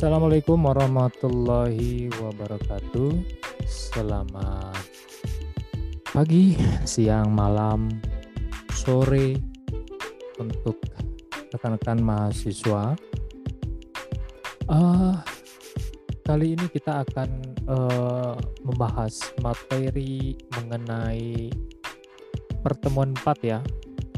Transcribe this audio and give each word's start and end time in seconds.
Assalamualaikum 0.00 0.64
warahmatullahi 0.64 2.08
wabarakatuh. 2.24 3.20
Selamat 3.68 4.80
pagi, 6.08 6.56
siang, 6.88 7.28
malam, 7.36 7.84
sore 8.72 9.36
untuk 10.40 10.80
rekan-rekan 11.52 12.00
mahasiswa. 12.00 12.96
Uh, 14.72 15.20
kali 16.24 16.56
ini 16.56 16.64
kita 16.72 17.04
akan 17.04 17.60
uh, 17.68 18.40
membahas 18.64 19.20
materi 19.44 20.32
mengenai 20.56 21.52
pertemuan 22.64 23.12
4 23.20 23.36
ya 23.44 23.60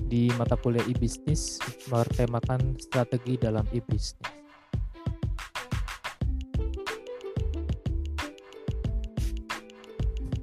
di 0.07 0.30
mata 0.38 0.55
kuliah 0.55 0.87
e-bisnis 0.87 1.59
bertemakan 1.91 2.79
strategi 2.79 3.35
dalam 3.35 3.66
e-bisnis. 3.74 4.41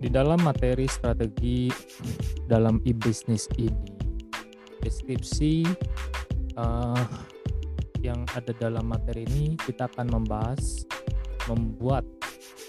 Di 0.10 0.18
dalam 0.18 0.42
materi 0.42 0.90
strategi 0.90 1.70
dalam 2.50 2.82
e-business 2.82 3.46
ini, 3.62 3.94
deskripsi 4.82 5.70
uh, 6.58 7.06
yang 8.02 8.26
ada 8.34 8.50
dalam 8.58 8.90
materi 8.90 9.30
ini 9.30 9.54
kita 9.54 9.86
akan 9.86 10.10
membahas 10.10 10.90
membuat 11.46 12.10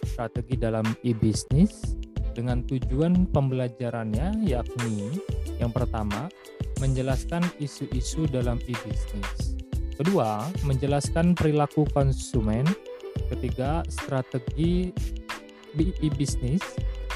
strategi 0.05 0.61
dalam 0.61 0.85
e-business 1.01 1.97
dengan 2.37 2.61
tujuan 2.69 3.25
pembelajarannya 3.33 4.45
yakni 4.45 5.09
yang 5.57 5.73
pertama 5.73 6.29
menjelaskan 6.77 7.41
isu-isu 7.57 8.29
dalam 8.29 8.61
e-business. 8.69 9.57
Kedua, 9.97 10.45
menjelaskan 10.69 11.33
perilaku 11.33 11.89
konsumen. 11.97 12.69
Ketiga, 13.33 13.81
strategi 13.89 14.93
e-business 16.05 16.61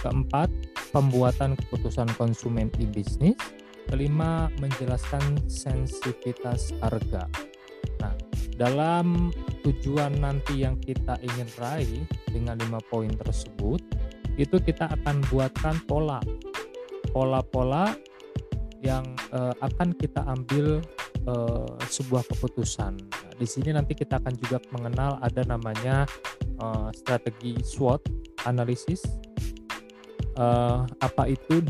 Keempat, 0.04 0.52
pembuatan 0.92 1.56
keputusan 1.56 2.12
konsumen 2.20 2.68
e-bisnis. 2.76 3.40
Kelima, 3.88 4.52
menjelaskan 4.60 5.40
sensitivitas 5.48 6.76
harga. 6.84 7.24
Nah, 8.04 8.12
dalam 8.60 9.32
tujuan 9.64 10.20
nanti 10.20 10.60
yang 10.60 10.76
kita 10.76 11.16
ingin 11.24 11.48
raih 11.56 12.04
dengan 12.28 12.60
lima 12.60 12.84
poin 12.92 13.08
tersebut, 13.16 13.80
itu 14.36 14.56
kita 14.60 14.92
akan 14.92 15.24
buatkan 15.32 15.80
pola. 15.88 16.20
Pola-pola 17.12 17.96
yang 18.84 19.04
uh, 19.32 19.56
akan 19.64 19.96
kita 19.96 20.20
ambil 20.28 20.84
uh, 21.24 21.68
sebuah 21.88 22.28
keputusan. 22.28 22.92
Nah, 23.00 23.32
di 23.40 23.48
sini 23.48 23.72
nanti 23.72 23.96
kita 23.96 24.20
akan 24.20 24.36
juga 24.36 24.60
mengenal 24.68 25.16
ada 25.24 25.48
namanya 25.48 26.04
uh, 26.60 26.92
strategi 26.92 27.56
SWOT 27.64 28.04
analisis 28.44 29.00
uh, 30.38 30.86
apa 31.00 31.30
itu 31.30 31.62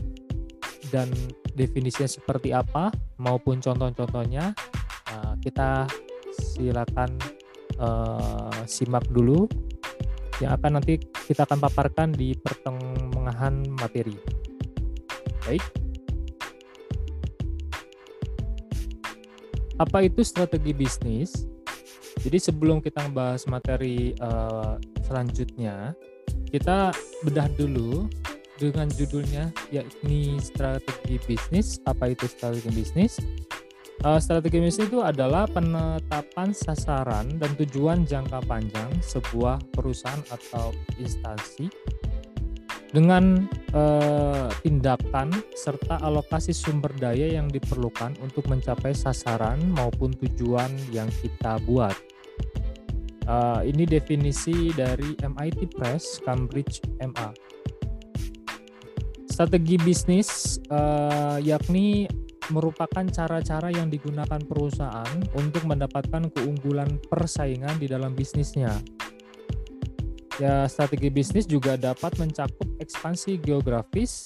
dan 0.92 1.10
definisinya 1.54 2.10
seperti 2.10 2.50
apa 2.50 2.90
maupun 3.18 3.62
contoh-contohnya 3.62 4.52
uh, 5.10 5.34
kita 5.40 5.86
silakan 6.34 7.14
uh, 7.78 8.62
simak 8.66 9.06
dulu 9.10 9.46
yang 10.42 10.58
akan 10.58 10.82
nanti 10.82 10.98
kita 11.30 11.46
akan 11.46 11.62
paparkan 11.62 12.10
di 12.10 12.34
pertengahan 12.34 13.54
materi. 13.78 14.18
Baik. 15.46 15.62
Apa 19.78 20.06
itu 20.06 20.22
strategi 20.22 20.70
bisnis? 20.74 21.46
Jadi 22.22 22.38
sebelum 22.38 22.78
kita 22.78 23.04
membahas 23.10 23.44
materi 23.50 24.14
uh, 24.22 24.78
selanjutnya, 25.02 25.92
kita 26.48 26.94
bedah 27.26 27.50
dulu 27.58 28.06
dengan 28.58 28.86
judulnya 28.90 29.50
yakni 29.74 30.38
strategi 30.38 31.18
bisnis. 31.24 31.80
Apa 31.86 32.12
itu 32.12 32.28
strategi 32.30 32.70
bisnis? 32.70 33.18
Uh, 34.02 34.20
strategi 34.20 34.60
bisnis 34.60 34.90
itu 34.90 35.00
adalah 35.00 35.48
penetapan 35.48 36.52
sasaran 36.52 37.40
dan 37.40 37.50
tujuan 37.56 38.04
jangka 38.04 38.42
panjang 38.44 38.90
sebuah 39.00 39.62
perusahaan 39.72 40.20
atau 40.28 40.74
instansi 41.00 41.70
dengan 42.94 43.50
uh, 43.74 44.46
tindakan 44.62 45.34
serta 45.58 45.98
alokasi 45.98 46.54
sumber 46.54 46.94
daya 46.94 47.26
yang 47.26 47.50
diperlukan 47.50 48.14
untuk 48.22 48.46
mencapai 48.46 48.94
sasaran 48.94 49.58
maupun 49.74 50.14
tujuan 50.22 50.70
yang 50.94 51.10
kita 51.18 51.58
buat. 51.66 51.94
Uh, 53.26 53.66
ini 53.66 53.82
definisi 53.88 54.70
dari 54.76 55.18
MIT 55.18 55.74
Press 55.74 56.22
Cambridge 56.22 56.84
MA. 57.02 57.34
Strategi 59.34 59.74
bisnis 59.82 60.62
uh, 60.70 61.42
yakni 61.42 62.06
merupakan 62.54 63.02
cara-cara 63.10 63.66
yang 63.74 63.90
digunakan 63.90 64.38
perusahaan 64.38 65.10
untuk 65.34 65.66
mendapatkan 65.66 66.30
keunggulan 66.30 67.02
persaingan 67.10 67.74
di 67.82 67.90
dalam 67.90 68.14
bisnisnya. 68.14 68.78
Ya, 70.38 70.70
strategi 70.70 71.10
bisnis 71.10 71.50
juga 71.50 71.74
dapat 71.74 72.14
mencakup 72.14 72.78
ekspansi 72.78 73.42
geografis, 73.42 74.22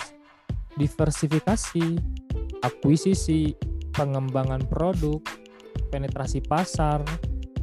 diversifikasi, 0.77 1.97
akuisisi, 2.61 3.57
pengembangan 3.97 4.61
produk, 4.69 5.25
penetrasi 5.89 6.45
pasar, 6.45 7.01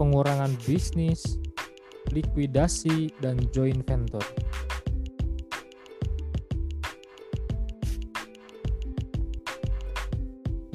pengurangan 0.02 0.50
bisnis, 0.66 1.38
likuidasi, 2.10 3.14
dan 3.22 3.38
joint 3.54 3.86
venture. 3.86 4.26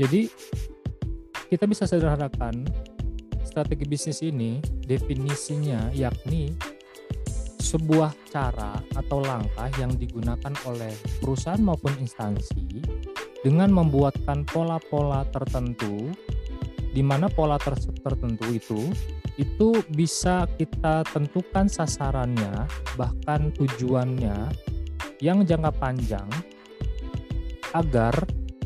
Jadi 0.01 0.33
kita 1.53 1.69
bisa 1.69 1.85
sederhanakan 1.85 2.65
strategi 3.45 3.85
bisnis 3.85 4.25
ini 4.25 4.65
definisinya 4.89 5.93
yakni 5.93 6.57
sebuah 7.61 8.17
cara 8.33 8.81
atau 8.97 9.21
langkah 9.21 9.69
yang 9.77 9.93
digunakan 10.01 10.57
oleh 10.65 10.91
perusahaan 11.21 11.61
maupun 11.61 11.93
instansi 12.01 12.81
dengan 13.45 13.69
membuatkan 13.77 14.49
pola-pola 14.49 15.29
tertentu 15.29 16.09
di 16.91 17.05
mana 17.05 17.29
pola 17.31 17.61
ter 17.61 17.77
tertentu 18.03 18.51
itu 18.51 18.81
itu 19.39 19.85
bisa 19.95 20.49
kita 20.59 21.07
tentukan 21.13 21.71
sasarannya 21.71 22.67
bahkan 22.99 23.55
tujuannya 23.55 24.51
yang 25.23 25.47
jangka 25.47 25.71
panjang 25.79 26.27
agar 27.71 28.15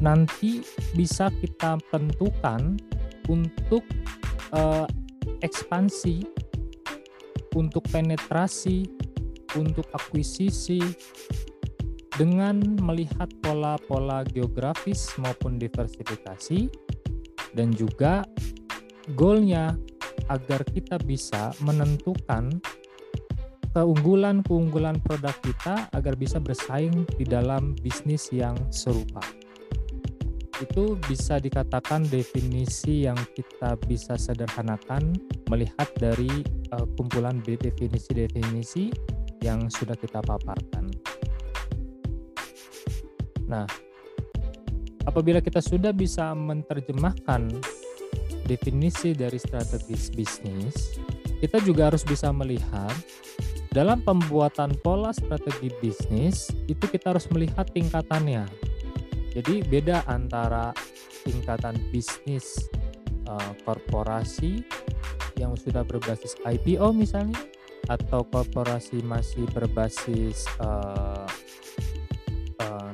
nanti 0.05 0.61
bisa 0.93 1.33
kita 1.41 1.81
tentukan 1.89 2.77
untuk 3.33 3.81
uh, 4.53 4.85
ekspansi, 5.41 6.29
untuk 7.57 7.89
penetrasi, 7.89 8.85
untuk 9.57 9.89
akuisisi 9.97 10.85
dengan 12.15 12.61
melihat 12.85 13.33
pola-pola 13.41 14.23
geografis 14.29 15.09
maupun 15.17 15.57
diversifikasi 15.57 16.69
dan 17.57 17.73
juga 17.73 18.23
goalnya 19.17 19.75
agar 20.29 20.63
kita 20.69 21.01
bisa 21.03 21.51
menentukan 21.65 22.61
keunggulan-keunggulan 23.75 25.03
produk 25.03 25.35
kita 25.43 25.91
agar 25.91 26.15
bisa 26.15 26.39
bersaing 26.39 27.03
di 27.19 27.27
dalam 27.27 27.75
bisnis 27.83 28.31
yang 28.31 28.55
serupa 28.71 29.44
itu 30.63 30.95
bisa 31.11 31.43
dikatakan 31.43 32.07
definisi 32.07 33.07
yang 33.09 33.19
kita 33.35 33.75
bisa 33.91 34.15
sederhanakan 34.15 35.17
melihat 35.51 35.91
dari 35.99 36.31
uh, 36.71 36.87
kumpulan 36.95 37.43
definisi-definisi 37.43 38.95
yang 39.43 39.67
sudah 39.67 39.99
kita 39.99 40.23
paparkan. 40.23 40.89
Nah, 43.51 43.67
apabila 45.05 45.43
kita 45.43 45.61
sudah 45.61 45.91
bisa 45.91 46.33
menerjemahkan 46.33 47.51
definisi 48.47 49.13
dari 49.13 49.37
strategis 49.37 50.09
bisnis, 50.13 50.97
kita 51.43 51.61
juga 51.61 51.93
harus 51.93 52.07
bisa 52.07 52.33
melihat 52.33 52.95
dalam 53.75 54.01
pembuatan 54.07 54.71
pola 54.81 55.11
strategi 55.11 55.67
bisnis 55.83 56.47
itu 56.71 56.87
kita 56.87 57.11
harus 57.11 57.27
melihat 57.35 57.67
tingkatannya 57.75 58.47
jadi 59.35 59.67
beda 59.67 60.07
antara 60.07 60.71
tingkatan 61.27 61.75
bisnis 61.91 62.71
uh, 63.27 63.53
korporasi 63.67 64.63
yang 65.35 65.59
sudah 65.59 65.83
berbasis 65.83 66.39
IPO 66.47 66.95
misalnya 66.95 67.39
atau 67.91 68.25
korporasi 68.25 69.03
masih 69.05 69.45
berbasis 69.53 70.47
uh, 70.63 71.27
uh, 72.63 72.93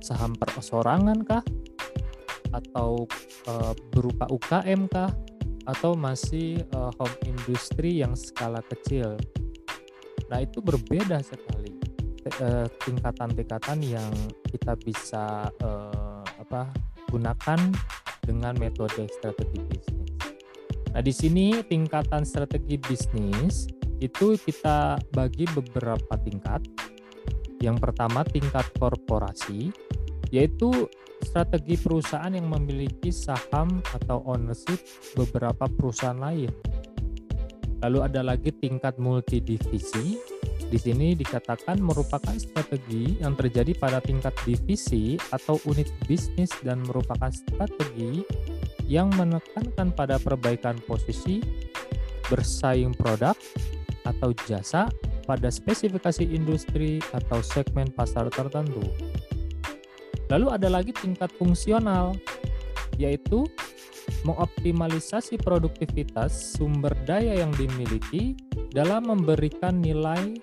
saham 0.00 0.32
perosorangan 0.34 1.22
kah 1.22 1.44
atau 2.54 3.06
uh, 3.50 3.72
berupa 3.92 4.26
UKM 4.32 4.88
kah 4.88 5.12
atau 5.64 5.96
masih 5.96 6.60
uh, 6.76 6.92
home 7.00 7.18
industry 7.24 8.04
yang 8.04 8.12
skala 8.12 8.60
kecil. 8.68 9.16
Nah, 10.32 10.38
itu 10.40 10.60
berbeda 10.64 11.20
sekali 11.20 11.74
tingkatan-tingkatan 12.88 13.84
yang 13.84 14.08
kita 14.48 14.72
bisa 14.80 15.52
uh, 15.60 16.24
apa 16.40 16.72
gunakan 17.12 17.60
dengan 18.24 18.56
metode 18.56 19.04
strategi 19.12 19.60
bisnis. 19.68 20.10
Nah, 20.94 21.02
di 21.04 21.12
sini 21.12 21.60
tingkatan 21.60 22.24
strategi 22.24 22.80
bisnis 22.80 23.68
itu 24.00 24.38
kita 24.40 24.96
bagi 25.12 25.44
beberapa 25.52 26.16
tingkat. 26.24 26.64
Yang 27.60 27.76
pertama 27.80 28.20
tingkat 28.28 28.68
korporasi, 28.76 29.72
yaitu 30.28 30.88
strategi 31.24 31.80
perusahaan 31.80 32.32
yang 32.32 32.48
memiliki 32.48 33.08
saham 33.08 33.80
atau 33.96 34.20
ownership 34.28 34.80
beberapa 35.16 35.64
perusahaan 35.68 36.18
lain. 36.18 36.52
Lalu 37.84 38.00
ada 38.00 38.24
lagi 38.24 38.48
tingkat 38.48 38.96
multidivisi. 38.96 40.16
Di 40.72 40.78
sini 40.80 41.12
dikatakan 41.12 41.76
merupakan 41.84 42.32
strategi 42.32 43.20
yang 43.20 43.36
terjadi 43.36 43.76
pada 43.76 44.00
tingkat 44.00 44.32
divisi 44.48 45.20
atau 45.28 45.60
unit 45.68 45.92
bisnis 46.08 46.48
dan 46.64 46.80
merupakan 46.80 47.28
strategi 47.28 48.24
yang 48.88 49.12
menekankan 49.20 49.92
pada 49.92 50.16
perbaikan 50.16 50.80
posisi, 50.88 51.44
bersaing 52.32 52.96
produk 52.96 53.36
atau 54.08 54.32
jasa 54.48 54.88
pada 55.28 55.52
spesifikasi 55.52 56.24
industri 56.24 57.04
atau 57.12 57.44
segmen 57.44 57.92
pasar 57.92 58.32
tertentu. 58.32 58.80
Lalu 60.32 60.46
ada 60.56 60.72
lagi 60.72 60.96
tingkat 60.96 61.28
fungsional, 61.36 62.16
yaitu 62.96 63.44
mengoptimalisasi 64.24 65.40
produktivitas 65.40 66.56
sumber 66.56 66.92
daya 67.04 67.40
yang 67.44 67.52
dimiliki 67.56 68.36
dalam 68.72 69.06
memberikan 69.08 69.80
nilai 69.80 70.36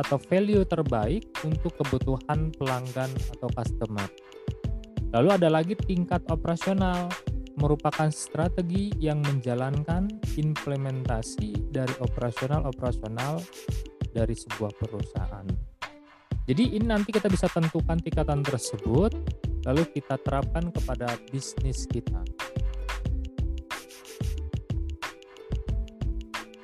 atau 0.00 0.16
value 0.16 0.64
terbaik 0.64 1.28
untuk 1.44 1.76
kebutuhan 1.76 2.48
pelanggan 2.56 3.10
atau 3.36 3.48
customer. 3.52 4.08
Lalu 5.12 5.28
ada 5.36 5.48
lagi 5.52 5.74
tingkat 5.76 6.24
operasional, 6.32 7.10
merupakan 7.60 8.08
strategi 8.08 8.94
yang 8.96 9.20
menjalankan 9.20 10.08
implementasi 10.38 11.68
dari 11.68 11.92
operasional-operasional 12.00 13.42
dari 14.14 14.32
sebuah 14.32 14.72
perusahaan. 14.80 15.46
Jadi 16.48 16.74
ini 16.74 16.86
nanti 16.88 17.14
kita 17.14 17.30
bisa 17.30 17.46
tentukan 17.46 18.00
tingkatan 18.00 18.42
tersebut, 18.42 19.12
lalu 19.68 19.86
kita 19.92 20.18
terapkan 20.18 20.72
kepada 20.72 21.14
bisnis 21.30 21.86
kita. 21.86 22.24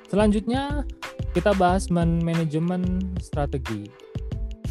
Selanjutnya 0.07 0.87
kita 1.35 1.51
bahas 1.55 1.91
manajemen 1.91 3.13
strategi. 3.19 3.87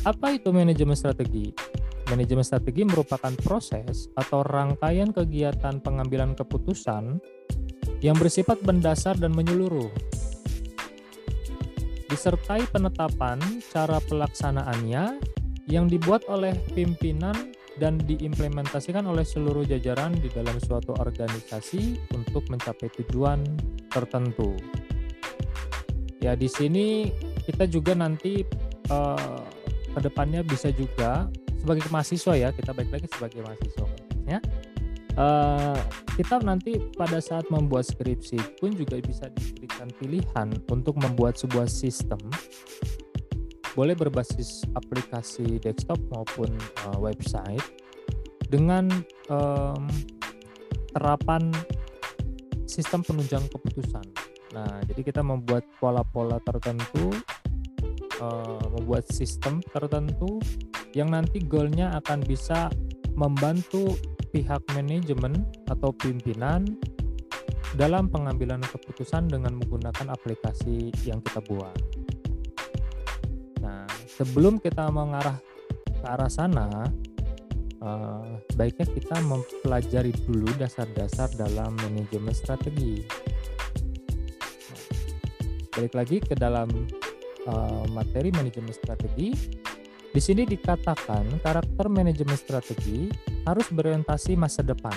Apa 0.09 0.37
itu 0.37 0.49
manajemen 0.51 0.97
strategi? 0.97 1.53
Manajemen 2.09 2.47
strategi 2.47 2.87
merupakan 2.87 3.35
proses 3.45 4.09
atau 4.15 4.41
rangkaian 4.47 5.11
kegiatan 5.11 5.83
pengambilan 5.83 6.33
keputusan 6.39 7.19
yang 8.01 8.17
bersifat 8.17 8.63
mendasar 8.63 9.19
dan 9.19 9.35
menyeluruh 9.35 9.91
disertai 12.07 12.65
penetapan 12.71 13.37
cara 13.69 13.99
pelaksanaannya 14.07 15.21
yang 15.67 15.91
dibuat 15.91 16.23
oleh 16.31 16.55
pimpinan 16.73 17.53
dan 17.77 18.01
diimplementasikan 18.01 19.05
oleh 19.05 19.27
seluruh 19.27 19.67
jajaran 19.69 20.17
di 20.17 20.33
dalam 20.33 20.57
suatu 20.57 20.97
organisasi 20.97 22.15
untuk 22.17 22.49
mencapai 22.49 22.89
tujuan 23.03 23.45
tertentu. 23.93 24.57
Ya, 26.25 26.33
di 26.35 26.49
sini 26.49 27.13
kita 27.45 27.69
juga 27.71 27.93
nanti 27.95 28.43
uh, 28.91 29.41
ke 29.95 30.01
depannya 30.01 30.43
bisa 30.43 30.73
juga 30.75 31.31
sebagai 31.61 31.87
mahasiswa 31.93 32.35
ya, 32.35 32.49
kita 32.51 32.73
baik 32.75 32.91
lagi 32.91 33.07
sebagai 33.11 33.41
mahasiswa 33.45 33.87
ya 34.27 34.43
uh, 35.17 35.79
kita 36.15 36.41
nanti 36.45 36.79
pada 36.95 37.19
saat 37.23 37.49
membuat 37.49 37.89
skripsi 37.89 38.61
pun 38.61 38.75
juga 38.75 39.01
bisa 39.01 39.31
diberikan 39.33 39.89
pilihan 39.99 40.49
untuk 40.69 40.99
membuat 41.01 41.39
sebuah 41.41 41.71
sistem 41.71 42.21
boleh 43.77 43.93
berbasis 43.93 44.65
aplikasi 44.73 45.61
desktop 45.61 46.01
maupun 46.09 46.49
uh, 46.89 46.97
website 46.97 47.61
dengan 48.49 48.89
um, 49.29 49.85
terapan 50.97 51.53
sistem 52.65 53.05
penunjang 53.05 53.45
keputusan. 53.53 54.16
Nah, 54.57 54.81
jadi 54.89 55.13
kita 55.13 55.21
membuat 55.21 55.69
pola-pola 55.77 56.41
tertentu, 56.41 57.13
uh, 58.25 58.65
membuat 58.73 59.05
sistem 59.13 59.61
tertentu 59.61 60.41
yang 60.97 61.13
nanti 61.13 61.45
goalnya 61.45 61.93
akan 62.01 62.25
bisa 62.25 62.73
membantu 63.13 64.01
pihak 64.33 64.65
manajemen 64.73 65.45
atau 65.69 65.93
pimpinan 65.93 66.65
dalam 67.77 68.09
pengambilan 68.09 68.65
keputusan 68.65 69.29
dengan 69.29 69.61
menggunakan 69.61 70.09
aplikasi 70.09 70.89
yang 71.05 71.21
kita 71.21 71.45
buat. 71.45 71.77
Nah, 73.61 73.85
sebelum 74.09 74.57
kita 74.57 74.89
mengarah 74.89 75.37
ke 75.85 76.07
arah 76.09 76.33
sana, 76.33 76.89
uh, 77.85 78.41
baiknya 78.57 78.89
kita 78.89 79.21
mempelajari 79.21 80.17
dulu 80.25 80.49
dasar-dasar 80.57 81.29
dalam 81.37 81.77
manajemen 81.77 82.33
strategi. 82.33 83.05
Balik 85.77 85.93
lagi 85.93 86.17
ke 86.25 86.33
dalam 86.33 86.73
uh, 87.45 87.85
materi 87.93 88.33
manajemen 88.33 88.73
strategi. 88.73 89.37
Di 90.09 90.21
sini 90.25 90.49
dikatakan 90.49 91.45
karakter 91.45 91.93
manajemen 91.93 92.33
strategi 92.41 93.13
harus 93.45 93.69
berorientasi 93.69 94.41
masa 94.41 94.65
depan. 94.65 94.97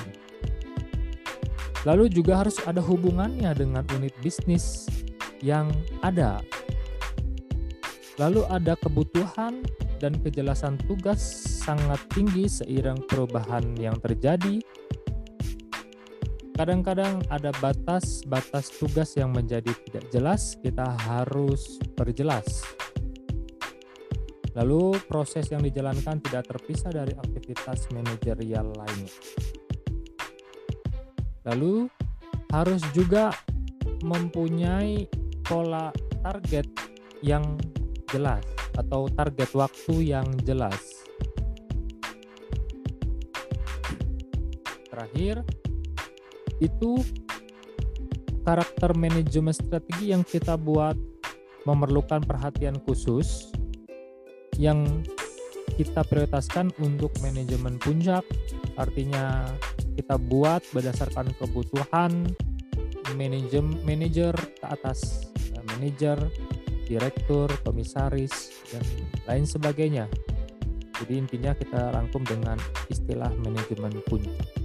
Lalu 1.83 2.07
juga 2.07 2.39
harus 2.39 2.55
ada 2.63 2.79
hubungannya 2.79 3.51
dengan 3.51 3.83
unit 3.91 4.15
bisnis 4.23 4.87
yang 5.43 5.67
ada. 5.99 6.39
Lalu 8.15 8.48
ada 8.48 8.79
kebutuhan 8.79 9.63
dan 10.00 10.15
kejelasan 10.24 10.79
tugas 10.88 11.19
sangat 11.59 12.00
tinggi 12.15 12.48
seiring 12.48 13.03
perubahan 13.07 13.75
yang 13.75 14.00
terjadi. 14.00 14.63
Kadang-kadang 16.60 17.24
ada 17.32 17.56
batas-batas 17.63 18.68
tugas 18.75 19.16
yang 19.16 19.32
menjadi 19.32 19.72
tidak 19.88 20.12
jelas, 20.12 20.60
kita 20.60 20.92
harus 21.08 21.80
perjelas. 21.96 22.68
Lalu 24.60 25.00
proses 25.08 25.48
yang 25.56 25.63
dijalankan 25.63 26.20
tidak 26.20 26.51
terpisah 26.51 26.92
dari 26.92 27.16
aktivitas 27.16 27.88
manajerial 27.96 28.75
lainnya. 28.75 29.16
Lalu 31.48 31.88
harus 32.51 32.84
juga 32.92 33.32
mempunyai 34.04 35.08
pola 35.48 35.96
target 36.28 36.68
yang 37.24 37.56
jelas 38.12 38.44
atau 38.75 39.08
target 39.08 39.48
waktu 39.56 40.12
yang 40.12 40.28
jelas. 40.44 41.08
Terakhir, 44.92 45.48
itu 46.60 47.00
karakter 48.44 48.96
manajemen 48.96 49.56
strategi 49.56 50.12
yang 50.12 50.24
kita 50.24 50.56
buat 50.60 50.96
memerlukan 51.68 52.24
perhatian 52.24 52.80
khusus 52.88 53.51
yang 54.60 55.04
kita 55.80 56.04
prioritaskan 56.04 56.75
untuk 56.84 57.16
manajemen 57.24 57.80
puncak. 57.80 58.24
Artinya 58.75 59.48
kita 59.96 60.16
buat 60.20 60.63
berdasarkan 60.75 61.36
kebutuhan 61.39 62.28
manajem 63.16 63.74
manajer 63.84 64.36
ke 64.36 64.66
atas 64.68 65.32
eh, 65.56 65.63
manajer 65.75 66.20
direktur 66.88 67.48
komisaris 67.63 68.51
dan 68.72 68.84
lain 69.28 69.46
sebagainya. 69.46 70.06
Jadi 71.00 71.13
intinya 71.16 71.56
kita 71.56 71.96
rangkum 71.96 72.28
dengan 72.28 72.60
istilah 72.92 73.32
manajemen 73.39 74.04
puncak 74.10 74.59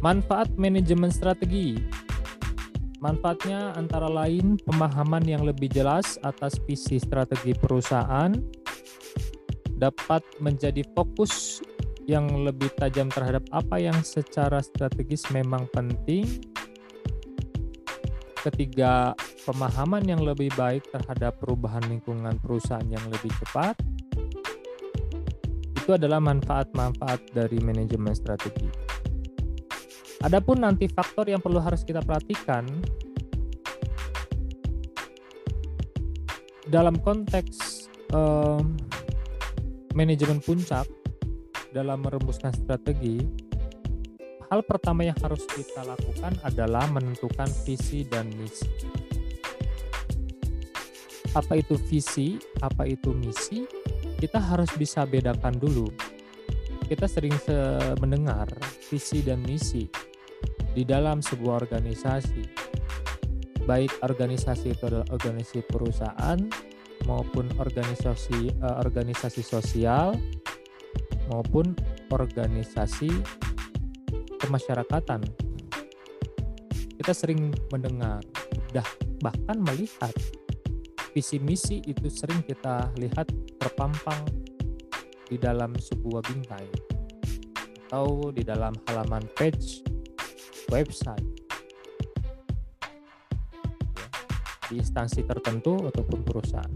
manfaat 0.00 0.48
manajemen 0.56 1.12
strategi 1.12 1.76
Manfaatnya 3.00 3.72
antara 3.80 4.12
lain 4.12 4.60
pemahaman 4.60 5.24
yang 5.24 5.40
lebih 5.40 5.72
jelas 5.72 6.20
atas 6.20 6.60
visi 6.68 7.00
strategi 7.00 7.56
perusahaan, 7.56 8.28
dapat 9.80 10.20
menjadi 10.36 10.84
fokus 10.92 11.64
yang 12.04 12.28
lebih 12.44 12.68
tajam 12.76 13.08
terhadap 13.08 13.40
apa 13.56 13.80
yang 13.80 13.96
secara 14.04 14.60
strategis 14.60 15.24
memang 15.32 15.64
penting. 15.72 16.28
Ketiga, 18.44 19.16
pemahaman 19.48 20.04
yang 20.04 20.20
lebih 20.20 20.52
baik 20.52 20.84
terhadap 20.92 21.40
perubahan 21.40 21.80
lingkungan 21.88 22.36
perusahaan 22.36 22.84
yang 22.84 23.04
lebih 23.08 23.32
cepat. 23.40 23.80
Itu 25.72 25.96
adalah 25.96 26.20
manfaat-manfaat 26.20 27.32
dari 27.32 27.56
manajemen 27.64 28.12
strategi. 28.12 28.99
Adapun 30.20 30.60
nanti 30.60 30.84
faktor 30.84 31.32
yang 31.32 31.40
perlu 31.40 31.64
harus 31.64 31.80
kita 31.80 32.04
perhatikan 32.04 32.68
dalam 36.68 37.00
konteks 37.00 37.88
um, 38.12 38.76
manajemen 39.96 40.44
puncak 40.44 40.84
dalam 41.72 42.04
merumuskan 42.04 42.52
strategi, 42.52 43.24
hal 44.52 44.60
pertama 44.68 45.08
yang 45.08 45.16
harus 45.24 45.40
kita 45.48 45.88
lakukan 45.88 46.36
adalah 46.44 46.84
menentukan 46.92 47.48
visi 47.64 48.04
dan 48.04 48.28
misi. 48.36 48.68
Apa 51.32 51.56
itu 51.56 51.80
visi, 51.88 52.36
apa 52.60 52.84
itu 52.84 53.16
misi? 53.16 53.64
Kita 54.20 54.36
harus 54.36 54.68
bisa 54.76 55.08
bedakan 55.08 55.56
dulu. 55.56 55.88
Kita 56.84 57.08
sering 57.08 57.32
mendengar 58.02 58.50
visi 58.90 59.24
dan 59.24 59.40
misi 59.46 59.99
di 60.74 60.86
dalam 60.86 61.18
sebuah 61.20 61.66
organisasi. 61.66 62.42
Baik 63.66 63.92
organisasi 64.02 64.74
itu 64.74 64.88
adalah 64.88 65.06
organisasi 65.12 65.62
perusahaan 65.68 66.38
maupun 67.04 67.48
organisasi 67.58 68.60
uh, 68.62 68.80
organisasi 68.82 69.42
sosial 69.44 70.16
maupun 71.30 71.78
organisasi 72.10 73.10
kemasyarakatan. 74.42 75.22
Kita 77.00 77.12
sering 77.16 77.54
mendengar, 77.72 78.20
bahkan 79.22 79.56
melihat 79.62 80.12
visi 81.16 81.40
misi 81.40 81.80
itu 81.86 82.10
sering 82.12 82.44
kita 82.44 82.92
lihat 82.98 83.30
terpampang 83.56 84.20
di 85.30 85.38
dalam 85.38 85.72
sebuah 85.78 86.26
bingkai 86.26 86.66
atau 87.90 88.30
di 88.34 88.42
dalam 88.46 88.74
halaman 88.90 89.24
page 89.34 89.82
website 90.70 91.26
ya, 91.26 91.58
di 94.70 94.78
instansi 94.78 95.26
tertentu 95.26 95.90
ataupun 95.90 96.22
perusahaan. 96.22 96.74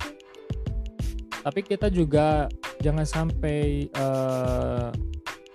Tapi 1.45 1.61
kita 1.63 1.93
juga 1.93 2.51
jangan 2.83 3.07
sampai 3.07 3.87
uh, 3.95 4.91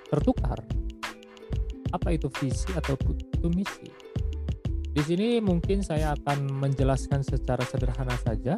tertukar 0.09 0.63
apa 1.89 2.09
itu 2.13 2.29
visi 2.39 2.69
atau 2.77 2.95
itu 2.95 3.47
misi. 3.51 3.89
Di 4.89 5.01
sini 5.05 5.37
mungkin 5.41 5.81
saya 5.85 6.13
akan 6.17 6.49
menjelaskan 6.61 7.21
secara 7.21 7.61
sederhana 7.65 8.15
saja. 8.21 8.57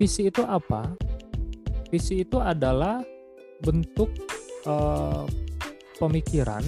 Visi 0.00 0.32
itu 0.32 0.40
apa? 0.44 0.96
Visi 1.92 2.24
itu 2.24 2.40
adalah 2.40 3.04
bentuk 3.60 4.08
uh, 4.64 5.28
pemikiran 6.00 6.64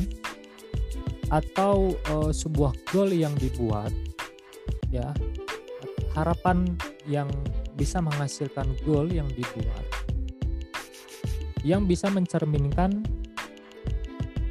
atau 1.33 1.97
uh, 2.12 2.29
sebuah 2.29 2.77
goal 2.93 3.09
yang 3.09 3.33
dibuat 3.41 3.91
ya 4.93 5.17
harapan 6.12 6.77
yang 7.09 7.33
bisa 7.73 8.05
menghasilkan 8.05 8.69
goal 8.85 9.09
yang 9.09 9.27
dibuat 9.33 9.83
yang 11.65 11.89
bisa 11.89 12.12
mencerminkan 12.12 13.01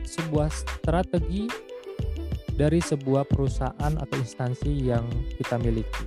sebuah 0.10 0.50
strategi 0.50 1.46
dari 2.56 2.84
sebuah 2.84 3.28
perusahaan 3.28 3.94
atau 3.96 4.16
instansi 4.20 4.92
yang 4.92 5.08
kita 5.40 5.56
miliki. 5.60 6.06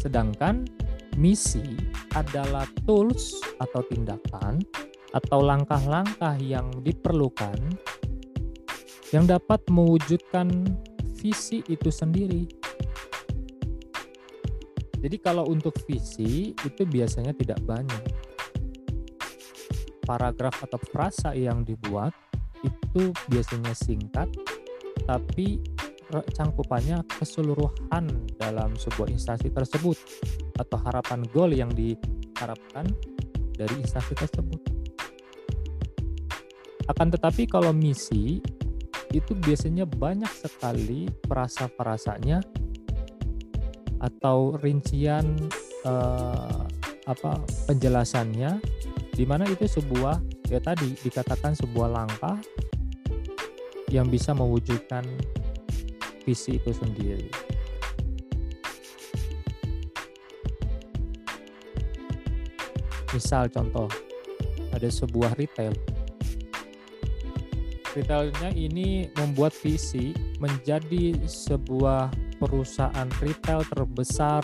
Sedangkan 0.00 0.64
misi 1.16 1.76
adalah 2.16 2.66
tools 2.88 3.36
atau 3.60 3.84
tindakan 3.86 4.58
atau 5.12 5.38
langkah-langkah 5.44 6.40
yang 6.40 6.72
diperlukan 6.80 7.56
yang 9.12 9.28
dapat 9.28 9.60
mewujudkan 9.68 10.48
visi 11.20 11.60
itu 11.68 11.92
sendiri. 11.92 12.48
Jadi 15.02 15.16
kalau 15.20 15.46
untuk 15.46 15.76
visi 15.84 16.56
itu 16.56 16.82
biasanya 16.88 17.36
tidak 17.36 17.60
banyak. 17.62 18.02
Paragraf 20.02 20.64
atau 20.66 20.80
frasa 20.90 21.30
yang 21.36 21.62
dibuat 21.62 22.10
itu 22.64 23.14
biasanya 23.30 23.74
singkat 23.74 24.26
tapi 25.06 25.62
cangkupannya 26.12 27.02
keseluruhan 27.08 28.04
dalam 28.36 28.76
sebuah 28.76 29.08
instansi 29.08 29.48
tersebut 29.48 29.96
atau 30.60 30.78
harapan 30.84 31.24
goal 31.32 31.50
yang 31.50 31.72
diharapkan 31.72 32.84
dari 33.56 33.74
instansi 33.80 34.12
tersebut. 34.14 34.60
Akan 36.90 37.08
tetapi 37.08 37.48
kalau 37.48 37.72
misi 37.72 38.42
itu 39.12 39.36
biasanya 39.36 39.84
banyak 39.84 40.32
sekali 40.32 41.06
perasa-perasanya 41.28 42.40
atau 44.02 44.56
rincian 44.58 45.36
eh, 45.84 46.60
apa 47.06 47.38
penjelasannya 47.68 48.58
di 49.12 49.24
mana 49.28 49.44
itu 49.46 49.68
sebuah 49.68 50.18
ya 50.48 50.58
tadi 50.58 50.96
dikatakan 51.04 51.52
sebuah 51.52 51.88
langkah 51.92 52.40
yang 53.92 54.08
bisa 54.08 54.32
mewujudkan 54.32 55.04
visi 56.24 56.56
itu 56.56 56.72
sendiri. 56.72 57.28
Misal 63.12 63.52
contoh 63.52 63.92
ada 64.72 64.88
sebuah 64.88 65.36
retail 65.36 65.76
retailnya 67.92 68.50
ini 68.56 69.12
membuat 69.20 69.52
visi 69.52 70.16
menjadi 70.40 71.16
sebuah 71.28 72.08
perusahaan 72.40 73.08
retail 73.20 73.62
terbesar 73.68 74.42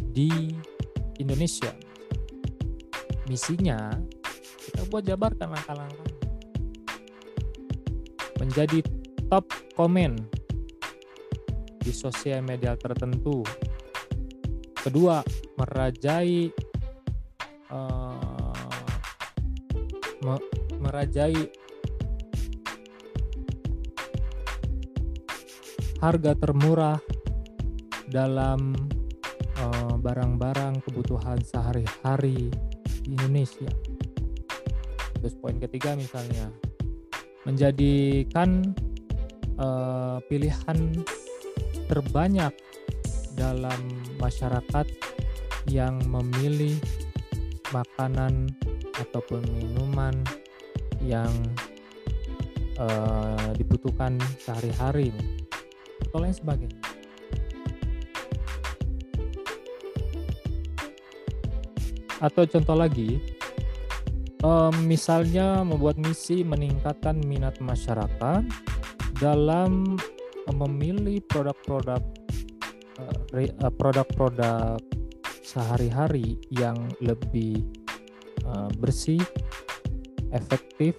di 0.00 0.56
Indonesia. 1.20 1.70
Misinya 3.28 3.92
kita 4.64 4.88
buat 4.88 5.04
jabarkan 5.04 5.52
langkah-langkah 5.52 6.08
menjadi 8.38 8.80
top 9.28 9.44
komen 9.76 10.16
di 11.82 11.92
sosial 11.92 12.40
media 12.46 12.78
tertentu. 12.78 13.42
Kedua, 14.78 15.20
merajai 15.58 16.48
uh, 17.68 18.72
merajai 20.78 21.34
harga 25.98 26.32
termurah 26.38 26.98
dalam 28.08 28.72
eh, 29.58 29.94
barang-barang 29.98 30.74
uh, 30.78 30.82
kebutuhan 30.86 31.38
sehari-hari 31.42 32.48
di 33.04 33.10
Indonesia. 33.18 33.68
Terus 35.18 35.34
poin 35.36 35.58
ketiga 35.58 35.98
misalnya 35.98 36.48
menjadikan 37.42 38.62
uh, 39.58 40.22
pilihan 40.30 40.78
terbanyak 41.90 42.54
dalam 43.34 43.80
masyarakat 44.22 44.86
yang 45.66 45.98
memilih 46.06 46.78
makanan 47.74 48.48
ataupun 48.98 49.42
minuman 49.58 50.14
yang 51.02 51.30
uh, 52.78 53.52
dibutuhkan 53.54 54.16
sehari-hari 54.40 55.12
atau 56.08 56.18
lain 56.24 56.34
sebagainya. 56.34 56.80
Atau 62.18 62.50
contoh 62.50 62.74
lagi, 62.74 63.22
misalnya 64.82 65.62
membuat 65.62 65.98
misi 66.02 66.42
meningkatkan 66.42 67.22
minat 67.22 67.58
masyarakat 67.62 68.42
dalam 69.18 69.98
memilih 70.48 71.20
produk-produk 71.26 72.02
uh, 72.98 73.72
produk-produk 73.74 74.80
sehari-hari 75.42 76.38
yang 76.52 76.76
lebih 77.02 77.64
uh, 78.46 78.70
bersih, 78.80 79.20
efektif, 80.32 80.96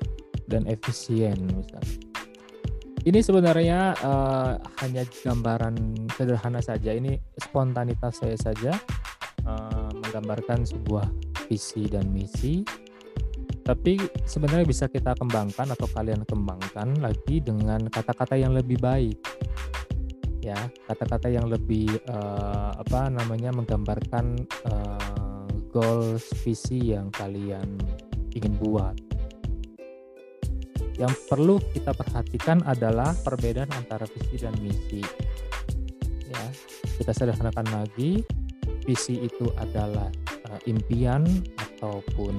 dan 0.50 0.66
efisien 0.66 1.38
misalnya. 1.54 2.09
Ini 3.00 3.24
sebenarnya 3.24 3.96
uh, 4.04 4.60
hanya 4.84 5.08
gambaran 5.08 6.08
sederhana 6.20 6.60
saja. 6.60 6.92
Ini 6.92 7.16
spontanitas 7.40 8.20
saya 8.20 8.36
saja 8.36 8.76
uh, 9.48 9.90
menggambarkan 9.96 10.68
sebuah 10.68 11.08
visi 11.48 11.88
dan 11.88 12.12
misi. 12.12 12.60
Tapi 13.64 13.96
sebenarnya 14.28 14.66
bisa 14.68 14.92
kita 14.92 15.16
kembangkan 15.16 15.72
atau 15.72 15.88
kalian 15.96 16.28
kembangkan 16.28 17.00
lagi 17.00 17.40
dengan 17.40 17.88
kata-kata 17.88 18.36
yang 18.36 18.52
lebih 18.52 18.82
baik. 18.82 19.16
Ya, 20.44 20.58
kata-kata 20.88 21.32
yang 21.32 21.48
lebih 21.48 21.88
uh, 22.10 22.76
apa 22.76 23.08
namanya 23.08 23.56
menggambarkan 23.56 24.44
uh, 24.68 25.48
goals 25.72 26.28
visi 26.44 26.92
yang 26.96 27.14
kalian 27.16 27.80
ingin 28.34 28.56
buat 28.60 29.09
yang 31.00 31.12
perlu 31.32 31.64
kita 31.72 31.96
perhatikan 31.96 32.60
adalah 32.68 33.16
perbedaan 33.24 33.72
antara 33.72 34.04
visi 34.04 34.36
dan 34.40 34.56
misi. 34.60 35.00
Ya 36.28 36.44
kita 37.00 37.12
sederhanakan 37.16 37.68
lagi 37.72 38.24
visi 38.84 39.24
itu 39.24 39.48
adalah 39.56 40.12
uh, 40.52 40.60
impian 40.68 41.24
ataupun 41.56 42.36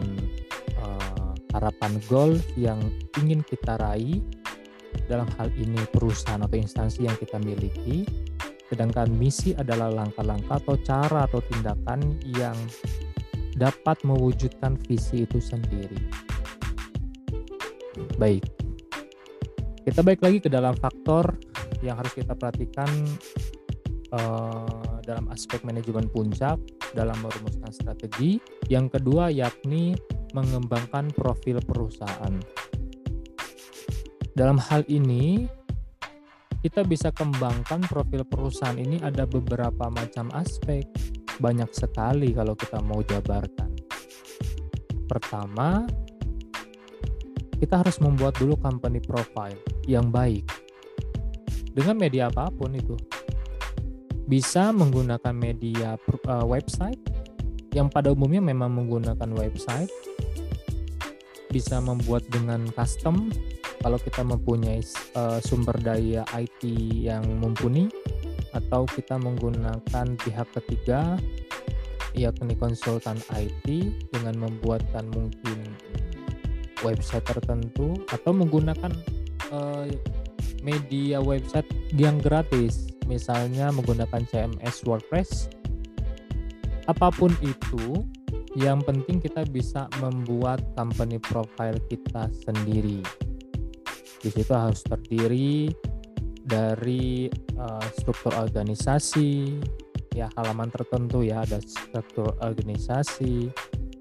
uh, 0.77 1.33
harapan 1.57 1.93
goal 2.07 2.37
yang 2.61 2.79
ingin 3.17 3.41
kita 3.45 3.81
raih. 3.81 4.21
Dalam 5.07 5.27
hal 5.39 5.51
ini 5.55 5.79
perusahaan 5.91 6.43
atau 6.43 6.59
instansi 6.59 7.07
yang 7.07 7.15
kita 7.19 7.39
miliki. 7.39 8.07
Sedangkan 8.71 9.11
misi 9.11 9.51
adalah 9.55 9.91
langkah-langkah 9.91 10.63
atau 10.63 10.79
cara 10.87 11.27
atau 11.27 11.43
tindakan 11.43 12.15
yang 12.39 12.55
dapat 13.59 13.99
mewujudkan 14.07 14.79
visi 14.87 15.27
itu 15.27 15.43
sendiri 15.43 16.30
Baik. 18.17 18.45
Kita 19.81 20.05
baik 20.05 20.21
lagi 20.21 20.39
ke 20.45 20.49
dalam 20.53 20.77
faktor 20.77 21.37
yang 21.81 21.97
harus 21.97 22.13
kita 22.13 22.37
perhatikan 22.37 22.89
uh, 24.13 25.01
dalam 25.03 25.27
aspek 25.33 25.65
manajemen 25.65 26.07
puncak 26.13 26.61
dalam 26.93 27.17
merumuskan 27.23 27.73
strategi. 27.73 28.39
Yang 28.69 29.01
kedua 29.01 29.33
yakni 29.33 29.97
mengembangkan 30.37 31.11
profil 31.11 31.59
perusahaan. 31.65 32.35
Dalam 34.37 34.57
hal 34.57 34.87
ini 34.87 35.49
kita 36.61 36.85
bisa 36.85 37.09
kembangkan 37.09 37.81
profil 37.89 38.23
perusahaan 38.29 38.77
ini 38.77 39.01
ada 39.01 39.25
beberapa 39.25 39.89
macam 39.89 40.29
aspek. 40.37 40.85
Banyak 41.41 41.73
sekali 41.73 42.37
kalau 42.37 42.53
kita 42.53 42.85
mau 42.85 43.01
jabarkan. 43.01 43.73
Pertama, 45.09 45.89
kita 47.61 47.85
harus 47.85 48.01
membuat 48.01 48.41
dulu 48.41 48.57
company 48.57 49.05
profile 49.05 49.55
yang 49.85 50.09
baik. 50.09 50.49
Dengan 51.77 52.01
media 52.01 52.33
apa 52.33 52.49
pun 52.49 52.73
itu. 52.73 52.97
Bisa 54.25 54.73
menggunakan 54.73 55.37
media 55.37 56.01
uh, 56.01 56.47
website 56.49 56.99
yang 57.77 57.93
pada 57.93 58.11
umumnya 58.11 58.41
memang 58.41 58.73
menggunakan 58.73 59.29
website. 59.37 59.93
Bisa 61.53 61.79
membuat 61.85 62.25
dengan 62.33 62.65
custom. 62.73 63.29
Kalau 63.81 63.97
kita 64.01 64.25
mempunyai 64.25 64.81
uh, 65.15 65.39
sumber 65.45 65.77
daya 65.85 66.25
IT 66.33 66.65
yang 66.97 67.23
mumpuni. 67.39 67.93
Atau 68.51 68.89
kita 68.89 69.15
menggunakan 69.15 70.19
pihak 70.19 70.49
ketiga 70.59 71.21
yakni 72.15 72.59
konsultan 72.59 73.15
IT 73.31 73.67
dengan 74.11 74.35
membuatkan 74.43 75.07
mungkin 75.15 75.60
website 76.83 77.25
tertentu 77.27 77.95
atau 78.11 78.31
menggunakan 78.33 78.93
uh, 79.53 79.87
media 80.65 81.21
website 81.21 81.69
yang 81.97 82.21
gratis. 82.21 82.93
Misalnya 83.09 83.75
menggunakan 83.75 84.23
CMS 84.29 84.87
WordPress. 84.87 85.51
Apa 86.87 87.11
pun 87.11 87.35
itu 87.43 88.07
yang 88.59 88.83
penting 88.83 89.23
kita 89.23 89.47
bisa 89.47 89.87
membuat 90.03 90.63
company 90.75 91.23
profile 91.23 91.79
kita 91.87 92.31
sendiri. 92.47 93.03
Di 94.21 94.29
situ 94.31 94.53
harus 94.53 94.83
terdiri 94.83 95.71
dari 96.43 97.31
uh, 97.59 97.87
struktur 97.95 98.35
organisasi 98.35 99.59
ya 100.11 100.27
halaman 100.35 100.67
tertentu 100.75 101.23
ya 101.23 101.47
ada 101.47 101.63
struktur 101.63 102.35
organisasi 102.43 103.51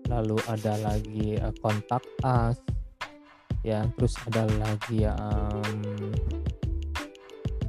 lalu 0.10 0.42
ada 0.50 0.74
lagi 0.82 1.38
uh, 1.38 1.54
kontak 1.62 2.02
us. 2.26 2.58
Ya 3.62 3.86
terus 3.96 4.18
ada 4.26 4.50
lagi 4.58 5.06
um, 5.06 5.80